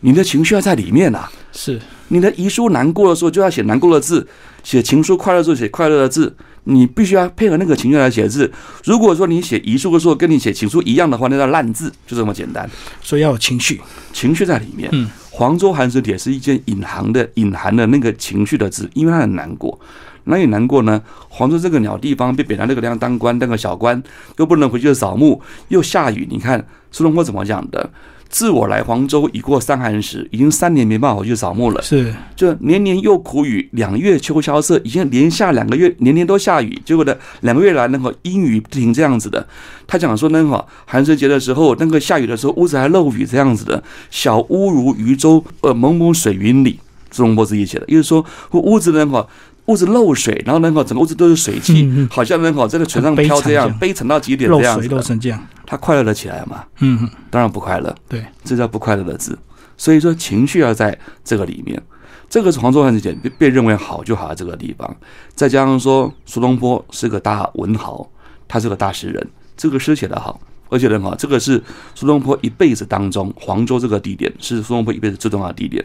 [0.00, 1.32] 你的情绪要在里面啊。
[1.50, 4.28] 是，你的遗书难过的时候就要写难过的字，
[4.62, 6.36] 写情书快乐的时候写快乐的字。
[6.64, 8.50] 你必须要配合那个情绪来写字。
[8.84, 12.68] 如果说你写遗书的时候跟你写情书一样的话，那叫烂字，就这么简单。
[13.00, 13.80] 所以要有情绪，
[14.12, 14.88] 情绪在里面。
[14.92, 19.78] 嗯，黄州寒食帖是一件隐含的、隐含的那个情绪的字，因为他很难过。
[20.24, 21.02] 哪里难过呢？
[21.28, 24.00] 黄州这个鸟地方被贬到那个地方当官，当个小官，
[24.36, 26.26] 又不能回去扫墓，又下雨。
[26.30, 27.90] 你看苏东坡怎么讲的？
[28.32, 31.82] 自我来黄州已过三寒时，已经三年没办法回去扫墓了。
[31.82, 36.80] 是，就年年又苦雨，两月秋萧瑟，已经连下两个月，年年都下雨。
[36.82, 39.46] 结果呢，两个月来那个阴雨不停这样子的。
[39.86, 43.84] 他讲说，那个寒食节的时候，那个下雨的时候，屋子还漏雨这样子的。
[44.10, 46.80] 小屋如渔舟，呃，蒙蒙水云里。
[47.14, 49.28] 苏东坡自己写的，也就是说，屋子呢，哈，
[49.66, 54.82] 屋子漏水，然后呢，哈，整个屋子都是水汽，好像呢，哈，在那船上飘这样，悲惨到极点这样子。
[54.82, 56.64] 漏水漏成这样，他快乐了起来嘛？
[56.80, 57.94] 嗯，当然不快乐。
[58.08, 59.38] 对，这叫不快乐的字。
[59.76, 61.80] 所以说，情绪要在这个里面。
[62.28, 64.96] 这个是黄州汉字典被认为好就好在这个地方。
[65.34, 68.08] 再加上说，苏东坡是个大文豪，
[68.48, 70.40] 他是个大诗人，这个诗写得好。
[70.72, 71.62] 而且呢，哈，这个是
[71.94, 75.84] 苏东坡一辈子当中，黄州这个地点是苏东坡一辈子最重要的地点。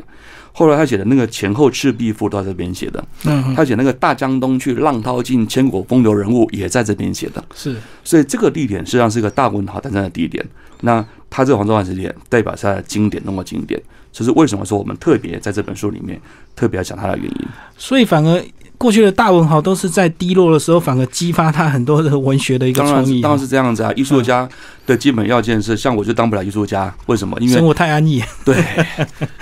[0.53, 3.05] 后来他写的那个《前后赤壁赋》都在这边写的。
[3.25, 7.43] 嗯，他写那个大江东去，浪淘尽，千古风流人物也在这边写的。
[7.53, 10.43] 是，所以这个地点实际上是一个大文豪诞生的地点。
[10.81, 13.79] 那他这个黄州汉字典代表他的经典，那么经典，
[14.13, 16.19] 这是为什么说我们特别在这本书里面
[16.55, 17.47] 特别要讲他的原因。
[17.77, 18.41] 所以反而。
[18.77, 23.21] 过去的大文豪都是在低落的时候，反而激发他很多的文学的一个创意。
[23.21, 23.91] 当然是这样子啊！
[23.95, 24.47] 艺术家
[24.85, 27.35] 的基本要件是，像我就当不了艺术家，为什么？
[27.39, 28.23] 因为 生活太安逸。
[28.45, 28.63] 对，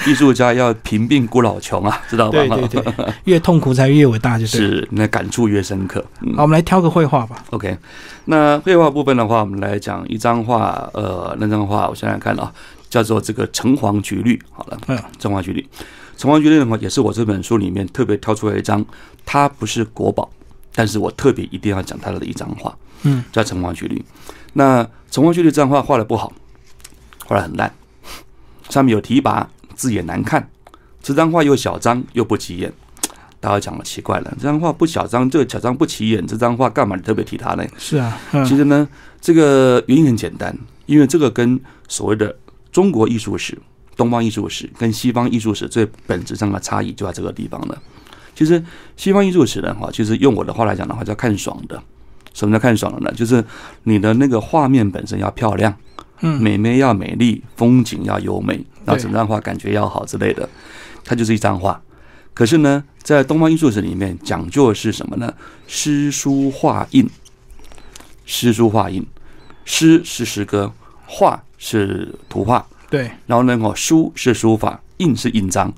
[0.08, 2.46] 艺术家要贫病孤老穷啊，知道吧？
[2.56, 4.58] 对对对，越痛苦才越伟大，就是。
[4.58, 6.04] 是，那感触越深刻。
[6.36, 7.44] 好，我们来挑个绘画吧。
[7.50, 7.78] OK，
[8.26, 10.90] 那绘画部分的话，我们来讲一张画。
[10.94, 12.50] 呃，那张画我想想看啊，
[12.90, 14.42] 叫做这个橙黄橘绿。
[14.52, 15.68] 好了，嗯，橙黄橘绿。
[16.18, 18.84] 城隍局的话，也是我这本书里面特别挑出来一张，
[19.26, 20.30] 它不是国宝，
[20.74, 24.04] 但是我特别一定要讲它的一张画，嗯，叫城隍局里。
[24.54, 26.32] 那城隍局里这张画画的不好，
[27.26, 27.72] 画的很烂，
[28.70, 30.50] 上面有提拔，字也难看。
[31.04, 32.72] 这张画又小张又不起眼，
[33.40, 37.66] 大家讲了奇怪了，这张画不小张，这个小张不起眼，这张画干嘛你特别提它呢？
[37.78, 38.88] 是啊，其实呢，
[39.20, 42.36] 这个原因很简单，因为这个跟所谓的
[42.72, 43.58] 中国艺术史。
[43.96, 47.82] 东方艺术史跟西方艺术史最本质上的差异就在这个地方了。
[48.36, 48.62] 其实
[48.98, 51.82] 西方艺术史的话，其实用我的话来讲的话，叫看爽的。
[52.34, 53.12] 什么叫看爽的呢？
[53.16, 53.42] 就是
[53.84, 55.74] 你的那个画面本身要漂亮，
[56.20, 60.50] 嗯，美眉要美丽，风景要优美，然后整张画感觉要好之类的，
[61.06, 61.82] 它就是一张画。
[62.34, 65.34] 可是呢，在东方艺术史里面讲究的是什么呢？
[65.66, 67.10] 诗书画印，
[68.26, 69.06] 诗书画印，
[69.64, 70.74] 诗是诗歌，
[71.06, 72.68] 画是图画。
[72.96, 73.60] 对，然后呢？
[73.62, 75.74] 哦，书是书法，印是印章，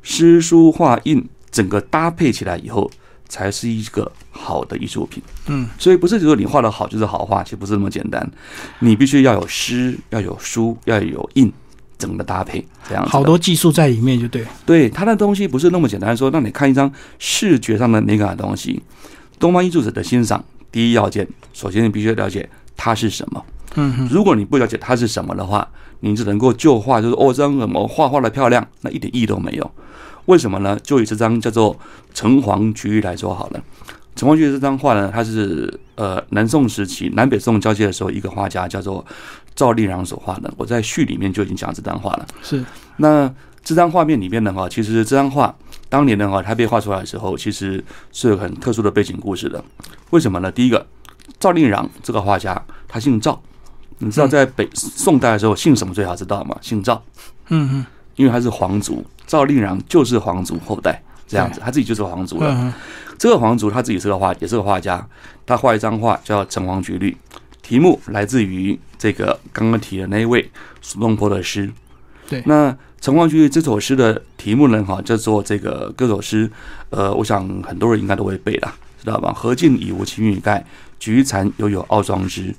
[0.00, 2.90] 诗书画印整个搭配起来以后，
[3.28, 5.22] 才是一个好的艺术品。
[5.48, 8.26] 嗯，所以不是说你画的好就是好画，其实不是那么简单。
[8.78, 11.52] 你必须要有诗，要有书，要有印，
[11.98, 13.04] 整个搭配这样。
[13.04, 14.46] 好多技术在里面，就对。
[14.64, 18.82] 对，它的东西不是那么简单，说让你看一张视觉上的美感的东西。
[19.38, 23.44] 东方艺术者的欣赏，第一要件，首先你必须要了解它是什么。
[23.74, 25.68] 嗯，如果你不了解它是什么的话，
[26.04, 29.70] 你只能够就画，就是哦，这张什么画画的漂亮，那一点意义都没有。
[30.26, 30.78] 为什么呢？
[30.82, 31.74] 就以这张叫做
[32.14, 33.58] 《橙黄橘绿》来说好了，
[34.14, 39.04] 《橙黄橘绿》这张画呢，它是呃南宋时期南北宋交接的时候，一个画家叫做
[39.54, 40.52] 赵令禳所画的。
[40.56, 42.26] 我在序里面就已经讲这张画了。
[42.42, 42.64] 是，
[42.98, 43.32] 那
[43.64, 45.54] 这张画面里面的话，其实这张画
[45.88, 49.62] 当年的话，它被画出来的时候，其实是有很特殊的背景故事的。
[50.10, 50.52] 为什么呢？
[50.52, 50.86] 第一个，
[51.40, 53.40] 赵令禳这个画家，他姓赵。
[53.98, 56.56] 你知道在北宋代的时候姓什么最好知道吗？
[56.60, 57.02] 姓赵，
[57.48, 62.74] 嗯嗯，因为他是皇族，赵令禳就是皇族后代，这样子，他自己就是皇族了。
[63.18, 65.06] 这个皇族他自己是个画，也是个画家，
[65.46, 67.10] 他画一张画叫《橙黄橘绿》，
[67.62, 70.50] 题目来自于这个刚刚提的那一位
[70.80, 71.70] 苏东坡的诗。
[72.28, 76.50] 对，那《橙黄橘绿》这首诗的题目呢，哈，叫做这个各首诗，
[76.90, 79.32] 呃，我想很多人应该都会背了，知道吧？
[79.32, 80.64] 何尽已无青玉盖，
[80.98, 82.52] 菊残犹有傲霜枝。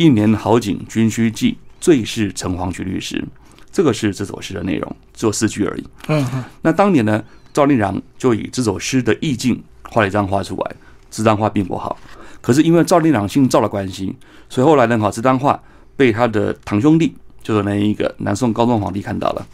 [0.00, 3.22] 一年好景君须记，最是橙黄橘绿时。
[3.70, 5.86] 这个是这首诗的内容，只有四句而已。
[6.08, 6.26] 嗯，
[6.62, 10.74] 那当年呢，赵令郎就以这首诗的意境画了一张画出来。
[11.10, 11.98] 这张画并不好，
[12.40, 14.16] 可是因为赵令郎姓赵的关系，
[14.48, 15.62] 所以后来呢，哈，这张画
[15.98, 19.46] 被他的堂兄弟，就是那一个南宋高宗皇帝看到了。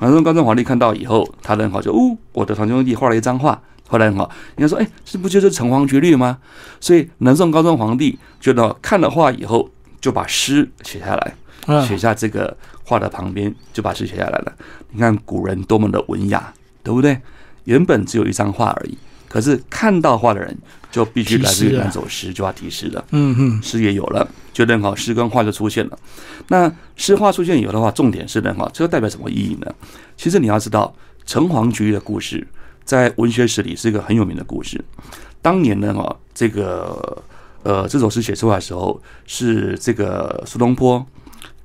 [0.00, 3.58] 南宋高宗皇帝看到以后，他很好就哦，我的堂兄弟画了一张画。
[3.90, 6.36] 后来很好，人家说，哎，这不就是橙黄橘绿吗？
[6.78, 14.52] 所以南宋高宗皇帝觉得看了画以后，就把诗写下来，写下这个画的旁边，就把诗写下来了。
[14.90, 17.20] 你看古人多么的文雅，对不对？
[17.64, 18.96] 原本只有一张画而已，
[19.28, 20.56] 可是看到画的人
[20.90, 23.04] 就必须来自于那首诗，就要提诗了。
[23.10, 25.98] 嗯嗯，诗也有了，就正好诗跟画就出现了。
[26.48, 29.74] 那诗画出现以后的话，重点是呢，哈，这个代表什么意义呢？
[30.16, 30.94] 其实你要知道
[31.26, 32.46] 橙黄橘绿的故事。
[32.84, 34.82] 在文学史里是一个很有名的故事。
[35.42, 37.22] 当年呢，哈，这个
[37.68, 41.04] 呃，这首诗写出来的时候，是这个苏东坡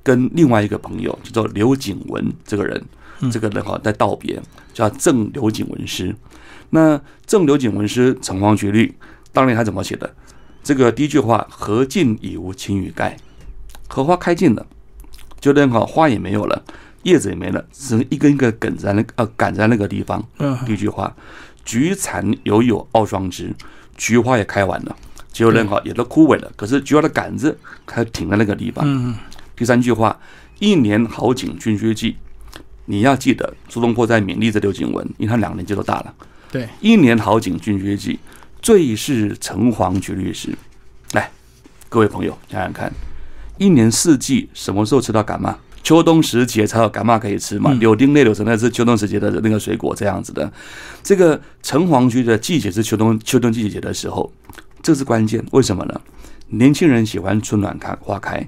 [0.02, 2.84] 跟另外一个朋友叫做刘景文这个人，
[3.32, 4.38] 这个人哈在道别，
[4.74, 6.14] 叫赠刘景文诗。
[6.68, 8.94] 那赠刘景文诗，橙黄橘绿，
[9.32, 10.14] 当年他怎么写的？
[10.62, 13.16] 这个第一句话：荷尽已无擎雨盖，
[13.88, 14.66] 荷花开尽了，
[15.40, 16.62] 就那好花也没有了，
[17.04, 20.22] 叶子也没了，只剩一根一根梗在那呃赶在那个地方。
[20.38, 21.16] 嗯，第一句话：
[21.64, 23.54] 菊残犹有傲霜枝，
[23.96, 24.94] 菊花也开完了，
[25.34, 28.84] 结果人好也都枯萎了，可是菊花的杆子还停在那个地方。
[28.86, 29.14] 嗯
[29.56, 30.18] 第三句话：
[30.60, 32.16] 一年好景君须记。
[32.86, 36.14] 你要记得，苏东坡在勉励着刘景文，因为他两个年纪都大了。
[36.52, 38.18] 对，一年好景君须记，
[38.60, 40.56] 最是橙黄橘绿时。
[41.12, 41.30] 来，
[41.88, 42.92] 各位朋友想想看，
[43.58, 45.56] 一年四季什么时候吃到感冒？
[45.82, 47.70] 秋冬时节才有感冒可以吃嘛。
[47.72, 50.50] 嗯柳丁类柳橙那是秋冬时节的那个水果，这样子的。
[51.02, 54.32] 这个橙黄橘的季节是秋冬秋冬季节的时候，
[54.84, 55.44] 这是关键。
[55.50, 56.00] 为什么呢？
[56.48, 58.46] 年轻人喜欢春暖开花开，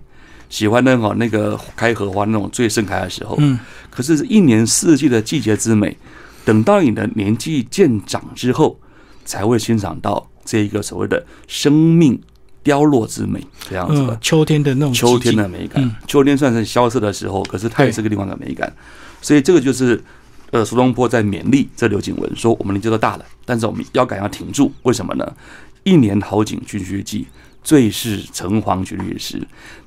[0.51, 3.35] 喜欢那种那个开荷花那种最盛开的时候。
[3.41, 3.59] 嗯，
[3.91, 5.97] 可是，一年四季的季节之美，
[6.45, 8.79] 等到你的年纪渐长之后，
[9.25, 12.21] 才会欣赏到这一个所谓的生命
[12.63, 14.19] 凋落之美，这样子的嗯，。
[14.21, 18.71] 秋天的那种秋天的美感嗯，秋天算是萧瑟的时候，可是它也是个另外的美感。
[19.23, 20.01] 所以这个就是，
[20.51, 24.71] 呃，苏东坡在勉励这刘景文说：我们年纪都大了，但是我们腰杆要挺住。
[24.83, 25.35] 为什么呢？
[25.87, 27.29] 一年好景君须记，
[27.63, 29.41] 最是橙黄橘绿时。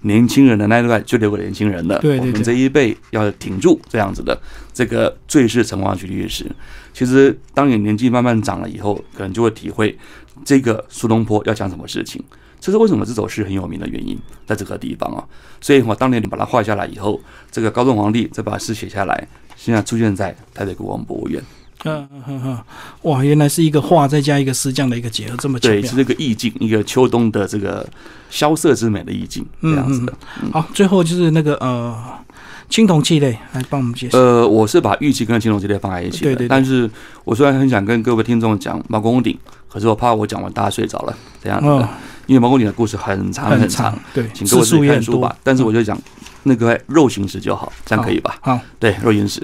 [0.04, 2.00] 年轻人的那一段就留给年轻人了。
[2.00, 4.42] 对对对我们这一辈要挺住这样子的。
[4.74, 6.50] 这个最是橙黄橘绿时。
[6.94, 9.98] 其实当你年纪慢慢长了以后，可能就会体会
[10.46, 12.24] 这个苏东坡要讲什么事情。
[12.62, 15.28] 这是为什么这首诗很有名的原因，在这个地方啊。
[15.60, 17.20] 所以我当年你把它画下来以后，
[17.52, 19.28] 这个高宗皇帝再把诗写下来，
[19.58, 21.44] 现在出现在台北故宫博物院。
[21.86, 22.60] 嗯嗯嗯嗯，
[23.04, 25.96] 哇，原来是一个画再加一个诗这样的一个结合，这么巧对，是。
[25.96, 27.88] 这个意境，一个秋冬的这个
[28.30, 30.14] 萧瑟之美的意境，这样子的。
[30.52, 31.96] 好，最后就是那个呃，
[32.70, 34.18] 青铜器类来帮我们介绍。
[34.18, 36.90] 呃，我是把玉器跟青铜器类放在一起的，对对对但是
[37.24, 39.38] 我虽然很想跟各位听众讲毛公鼎，
[39.70, 41.90] 可是我怕我讲完大家睡着了，这样子的，哦，
[42.26, 45.34] 因为毛公鼎的故事很长很长，对，请各位自字数也看书吧。。
[45.44, 45.98] 但是我就讲
[46.44, 48.38] 那个肉形石就好，这样可以吧？
[48.42, 49.42] 好，对，肉形石。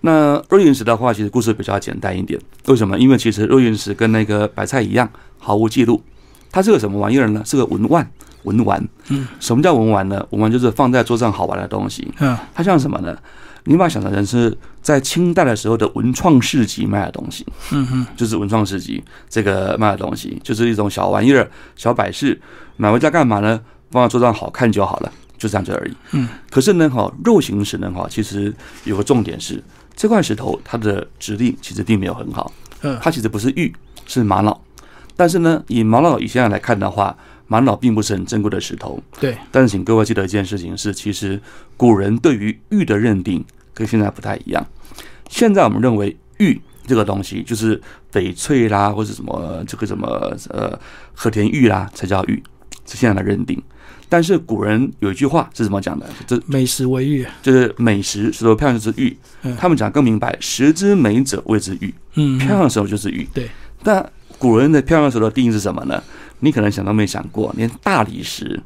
[0.00, 2.40] 那肉岩石的话，其实故事比较简单一点。
[2.66, 2.98] 为什么？
[2.98, 6.02] 因为其实肉岩石跟那个白菜一样，毫无记录。
[6.50, 7.42] 它是个什么玩意儿呢？
[7.44, 8.08] 是个文玩，
[8.44, 8.88] 文玩。
[9.08, 10.24] 嗯，什么叫文玩呢？
[10.30, 12.10] 文玩就是放在桌上好玩的东西。
[12.20, 13.16] 嗯它像什么呢？
[13.64, 22.40] 你把它想成是在清代的时候的文创市集卖的东西，嗯嗯，就是文创市集这个卖的东西，就是一种小玩意儿、小摆饰，
[22.78, 23.60] 买回家干嘛呢？
[23.90, 25.92] 放在桌上好看就好了，就这样子而已。
[26.12, 29.62] 嗯，可是呢，哈，肉形石呢，哈，其实有个重点是，
[29.98, 33.74] 这块石头它的质地其实并没有很好，嗯它其实不是玉，
[34.06, 34.62] 是玛瑙。
[35.16, 37.18] 但是呢，以玛瑙以现在来看的话，
[37.48, 39.02] 玛瑙并不是很珍贵的石头。
[39.18, 41.42] 对，但是请各位记得一件事情是，其实
[41.76, 43.44] 古人对于玉的认定
[43.74, 44.64] 跟现在不太一样。
[45.28, 47.82] 现在我们认为玉这个东西就是
[48.12, 50.06] 翡翠啦，或者什么这个什么
[50.50, 50.78] 呃
[51.12, 52.40] 和田玉啦才叫玉，
[52.86, 53.60] 是现在的认定。
[54.08, 56.06] 但是古人有一句话是怎么讲的？
[56.26, 57.26] 这美食为玉。
[57.42, 59.56] 就是美食，石头漂亮就是玉嗯。
[59.56, 63.28] 他们讲更明白，食之美者谓之玉，嗯，漂亮的石头就是玉。
[63.34, 63.48] 对。
[63.82, 64.04] 但
[64.38, 66.02] 古人的漂亮时候的定义是什么呢？
[66.40, 68.60] 你可能想都没想过，连大理石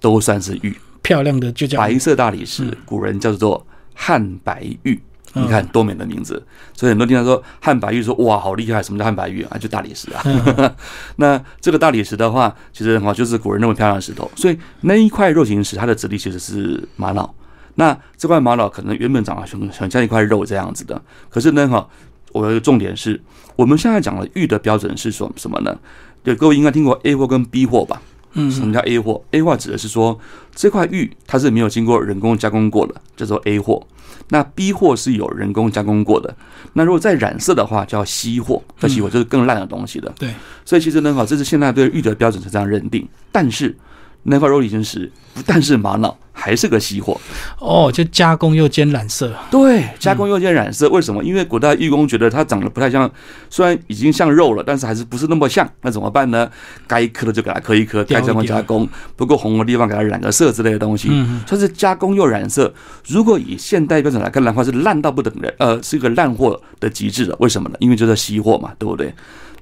[0.00, 0.74] 都算是玉。
[1.02, 5.00] 漂亮的就叫白色大理石嗯，古人叫做汉白玉。
[5.34, 6.42] 嗯你看多美的名字，
[6.74, 9.56] 所以很多听到说汉白玉，说哇好厉害，什么叫汉白玉啊？
[9.58, 10.20] 就大理石啊。
[10.24, 10.74] 嗯
[11.16, 17.32] 那这个大理石的话，其实哈就是古人认为漂亮的石头，所以那一块肉形石它的质地其实是玛瑙。
[17.76, 21.88] 那这块玛瑙可能原本长得很很像一块肉这样子的，可是呢哈，
[22.32, 23.20] 我有一个重点是，
[23.54, 25.78] 我们现在讲的玉的标准是说什么呢？
[26.24, 28.02] 对，各位应该听过 A 货跟 B 货吧？
[28.32, 30.18] 嗯什么叫 A 货？A 货指的是说
[30.54, 33.86] 这块玉它是没有经过人工加工过的，叫做 A 货。
[34.32, 36.32] 那 B 货是有人工加工过的。
[36.74, 38.62] 那如果再染色的话，叫 C 货。
[38.78, 40.14] 叫 C 货就是更烂的东西了。
[40.16, 40.32] 对，
[40.64, 43.08] 所以其实呢，哈，这是现在对玉的标准是这样认定。
[43.32, 43.76] 但是
[44.24, 47.18] 那块肉里形石不但是玛瑙，还是个稀货。
[47.58, 49.32] 哦，就加工又兼染色。
[49.50, 51.22] 对，加工又兼染色，为什么？
[51.24, 53.10] 因为古代玉工觉得它长得不太像，
[53.48, 55.68] 虽然已经像肉了，但是还是不是那么像。
[55.82, 56.50] 那怎么办呢？
[56.86, 61.08] 该刻的就给它刻一刻，该加工加工，不够红的地方给它染个色之类的东西。
[61.10, 62.72] 嗯它是加工又染色。
[63.08, 67.36] 如果以现代标准来看的话，是烂到不等人，呃，是一个烂货的极致了。
[67.40, 67.76] 为什么呢？
[67.78, 69.14] 因为就是稀货嘛，对不对？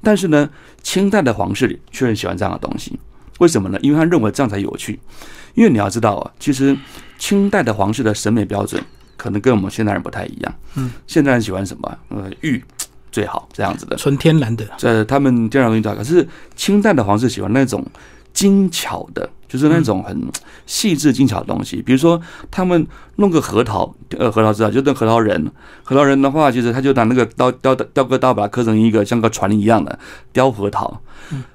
[0.02, 0.48] 但是呢，
[0.82, 2.98] 清代的皇室却很喜欢这样的东西。
[3.38, 3.78] 为什么呢？
[3.82, 4.98] 因为他认为这样才有趣。
[5.54, 6.76] 因为你要知道啊，其实
[7.18, 8.80] 清代的皇室的审美标准
[9.16, 10.54] 可能跟我们现代人不太一样。
[10.76, 11.98] 嗯，现代人喜欢什么？
[12.10, 12.62] 呃，玉
[13.10, 13.96] 最好这样子的。
[13.96, 14.64] 纯天然的。
[14.76, 16.24] 这他们这样容易找，可是
[16.54, 17.84] 清代的皇室喜欢那种
[18.32, 20.20] 精巧的、就是那种很
[20.66, 21.82] 细致精巧的东西。
[21.82, 22.20] 比如说，
[22.50, 22.86] 他们
[23.16, 25.50] 弄个核桃，呃，核桃知道，就那核桃仁，
[25.82, 29.98] 核桃仁的话，其实他就拿那个刀雕雕刻刀，把它刻成一个像个船一样的
[30.32, 31.00] 雕核桃。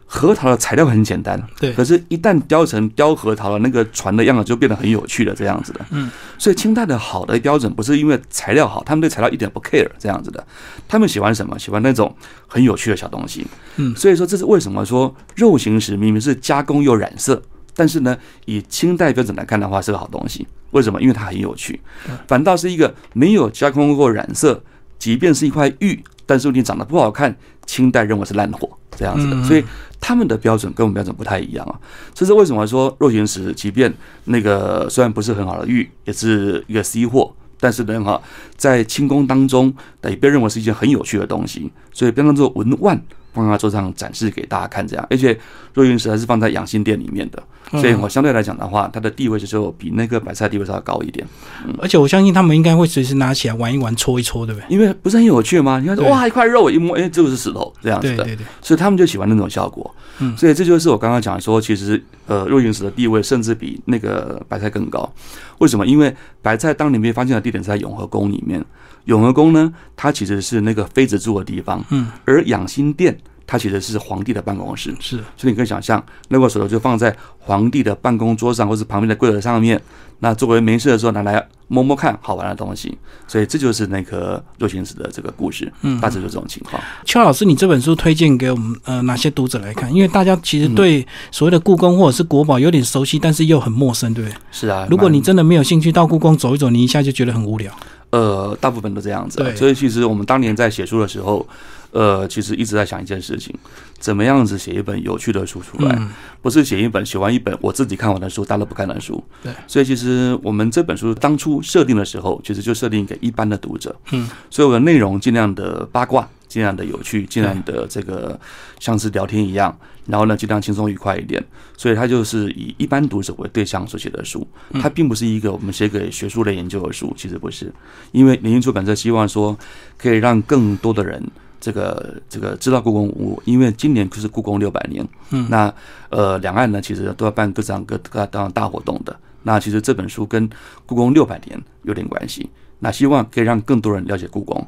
[0.06, 5.84] 核桃的材料很简单，对，可是，一旦雕成雕核桃的那个船的样子，就变得很有趣了这样子的。
[5.90, 10.46] 嗯，所以清代的好的标准不是因为材料好，他们对材料一点不 care 这样子的，
[10.88, 11.58] 他们喜欢什么？
[11.58, 12.16] 喜欢那种
[12.46, 13.48] 很有趣的小东西。
[13.78, 17.42] 嗯，所以说这是为什么说肉形石明明是加工又染色，
[17.76, 20.48] 但是呢，以清代标准来看的话是个好东西。
[20.72, 21.02] 为什么？
[21.02, 21.80] 因为它很有趣。
[22.28, 24.62] 反倒是一个没有加工过染色，
[24.98, 29.44] 即便是一块玉，但是你长得不好看，清代认为是烂货这样子的。
[29.44, 29.64] 所以。
[30.06, 31.80] 他们的标准跟我们标准不太一样啊，
[32.14, 33.90] 这是为什么说肉形石，即便
[34.26, 38.22] 那个虽然不是很好的玉，也是一个 C 货，但是呢哈，
[38.58, 43.02] 在清宫当中也被认为是一件很有趣的东西，所以被当做文玩。
[43.34, 45.38] 放在桌上展示给大家看，这样，而且
[45.74, 51.26] 若云石还是放在养心殿里面的，所以我相对来讲的话，它的地位就是比那个白菜地位稍微高一点。
[51.66, 54.66] 嗯，而且我相信他们应该会随时拿起来玩一玩、搓一搓，对不对？
[54.70, 55.80] 因为不是很有趣吗？
[55.80, 58.18] 你看，哇，一块肉一摸，哎，这个是石头，这样子的。
[58.18, 58.46] 对对对。
[58.62, 59.94] 所以他们就喜欢那种效果。
[60.20, 65.12] 嗯，所以这就是我刚刚讲说，其实呃，若云石的地位甚至比那个白菜更高。
[65.58, 65.86] 为什么？
[65.88, 68.64] 因为白菜当年被发现的地点是在永和宫里面。
[69.06, 71.84] 永和宫呢，它其实是那个妃子住的地方。
[71.90, 73.18] 嗯，而养心殿。
[73.46, 79.80] 它其实是皇帝的办公室，是，所以你可以想象，那个手头就放在皇帝的办公桌上，或是旁边的柜子上面。
[80.20, 82.98] 那作为没事的时候拿来摸摸看好玩的东西，
[83.28, 86.82] 所以这就是那颗肉形石的这个故事，嗯，大致就这种情况。
[87.04, 89.94] 邱老师，你这本书推荐给我们呃哪些读者来看？
[89.94, 94.38] 因为大家其实对所谓的故宫或者是国宝有点熟悉，但是又很陌生，对不对？
[94.52, 97.70] 是啊，如果你真的没有兴趣到故宫走一走，你一下就觉得很无聊。
[98.14, 101.46] 呃，大部分都这样子，所以其实我们当年在写书的时候。
[101.94, 103.54] 呃，其实一直在想一件事情，
[104.00, 105.96] 怎么样子写一本有趣的书出来，
[106.42, 109.24] 不是写一本写完一本我自己看完的书，大家都不看的书。
[109.44, 113.96] 对，所以其实我们这本书当初设定的时候，其实就设定给一般的读者。
[114.12, 118.40] 嗯，所以我的内容尽量的八卦，尽量的有趣，尽量的这个
[118.80, 121.44] 像是聊天一样，然后呢尽量轻松愉快一点。
[121.78, 124.48] 所以它就是以一般读者为对象所写的书，
[124.82, 127.74] 它并不是一个我们写给学术类研究的书，其实不是，
[128.12, 129.58] 因为联经出版社希望说
[129.98, 131.24] 可以让更多的人。
[131.60, 135.74] 这个这个知道故宫文物，因为今年就是故宫六百年，嗯，那
[136.10, 140.50] 呃两岸呢其实都要办各样各各样大活动的，那其实这本书跟
[140.86, 142.50] 故宫六百年有点关系，
[142.80, 144.68] 那希望可以让更多人了解故宫，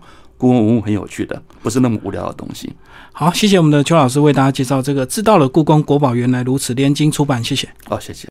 [0.50, 2.72] 文物很有趣的，不是那么无聊的东西。
[3.12, 7.68] 好，谢谢我们的邱老师为大家介绍这个知道了故宫国宝原来如此，连经出版，谢谢。
[7.86, 8.24] 好，谢谢。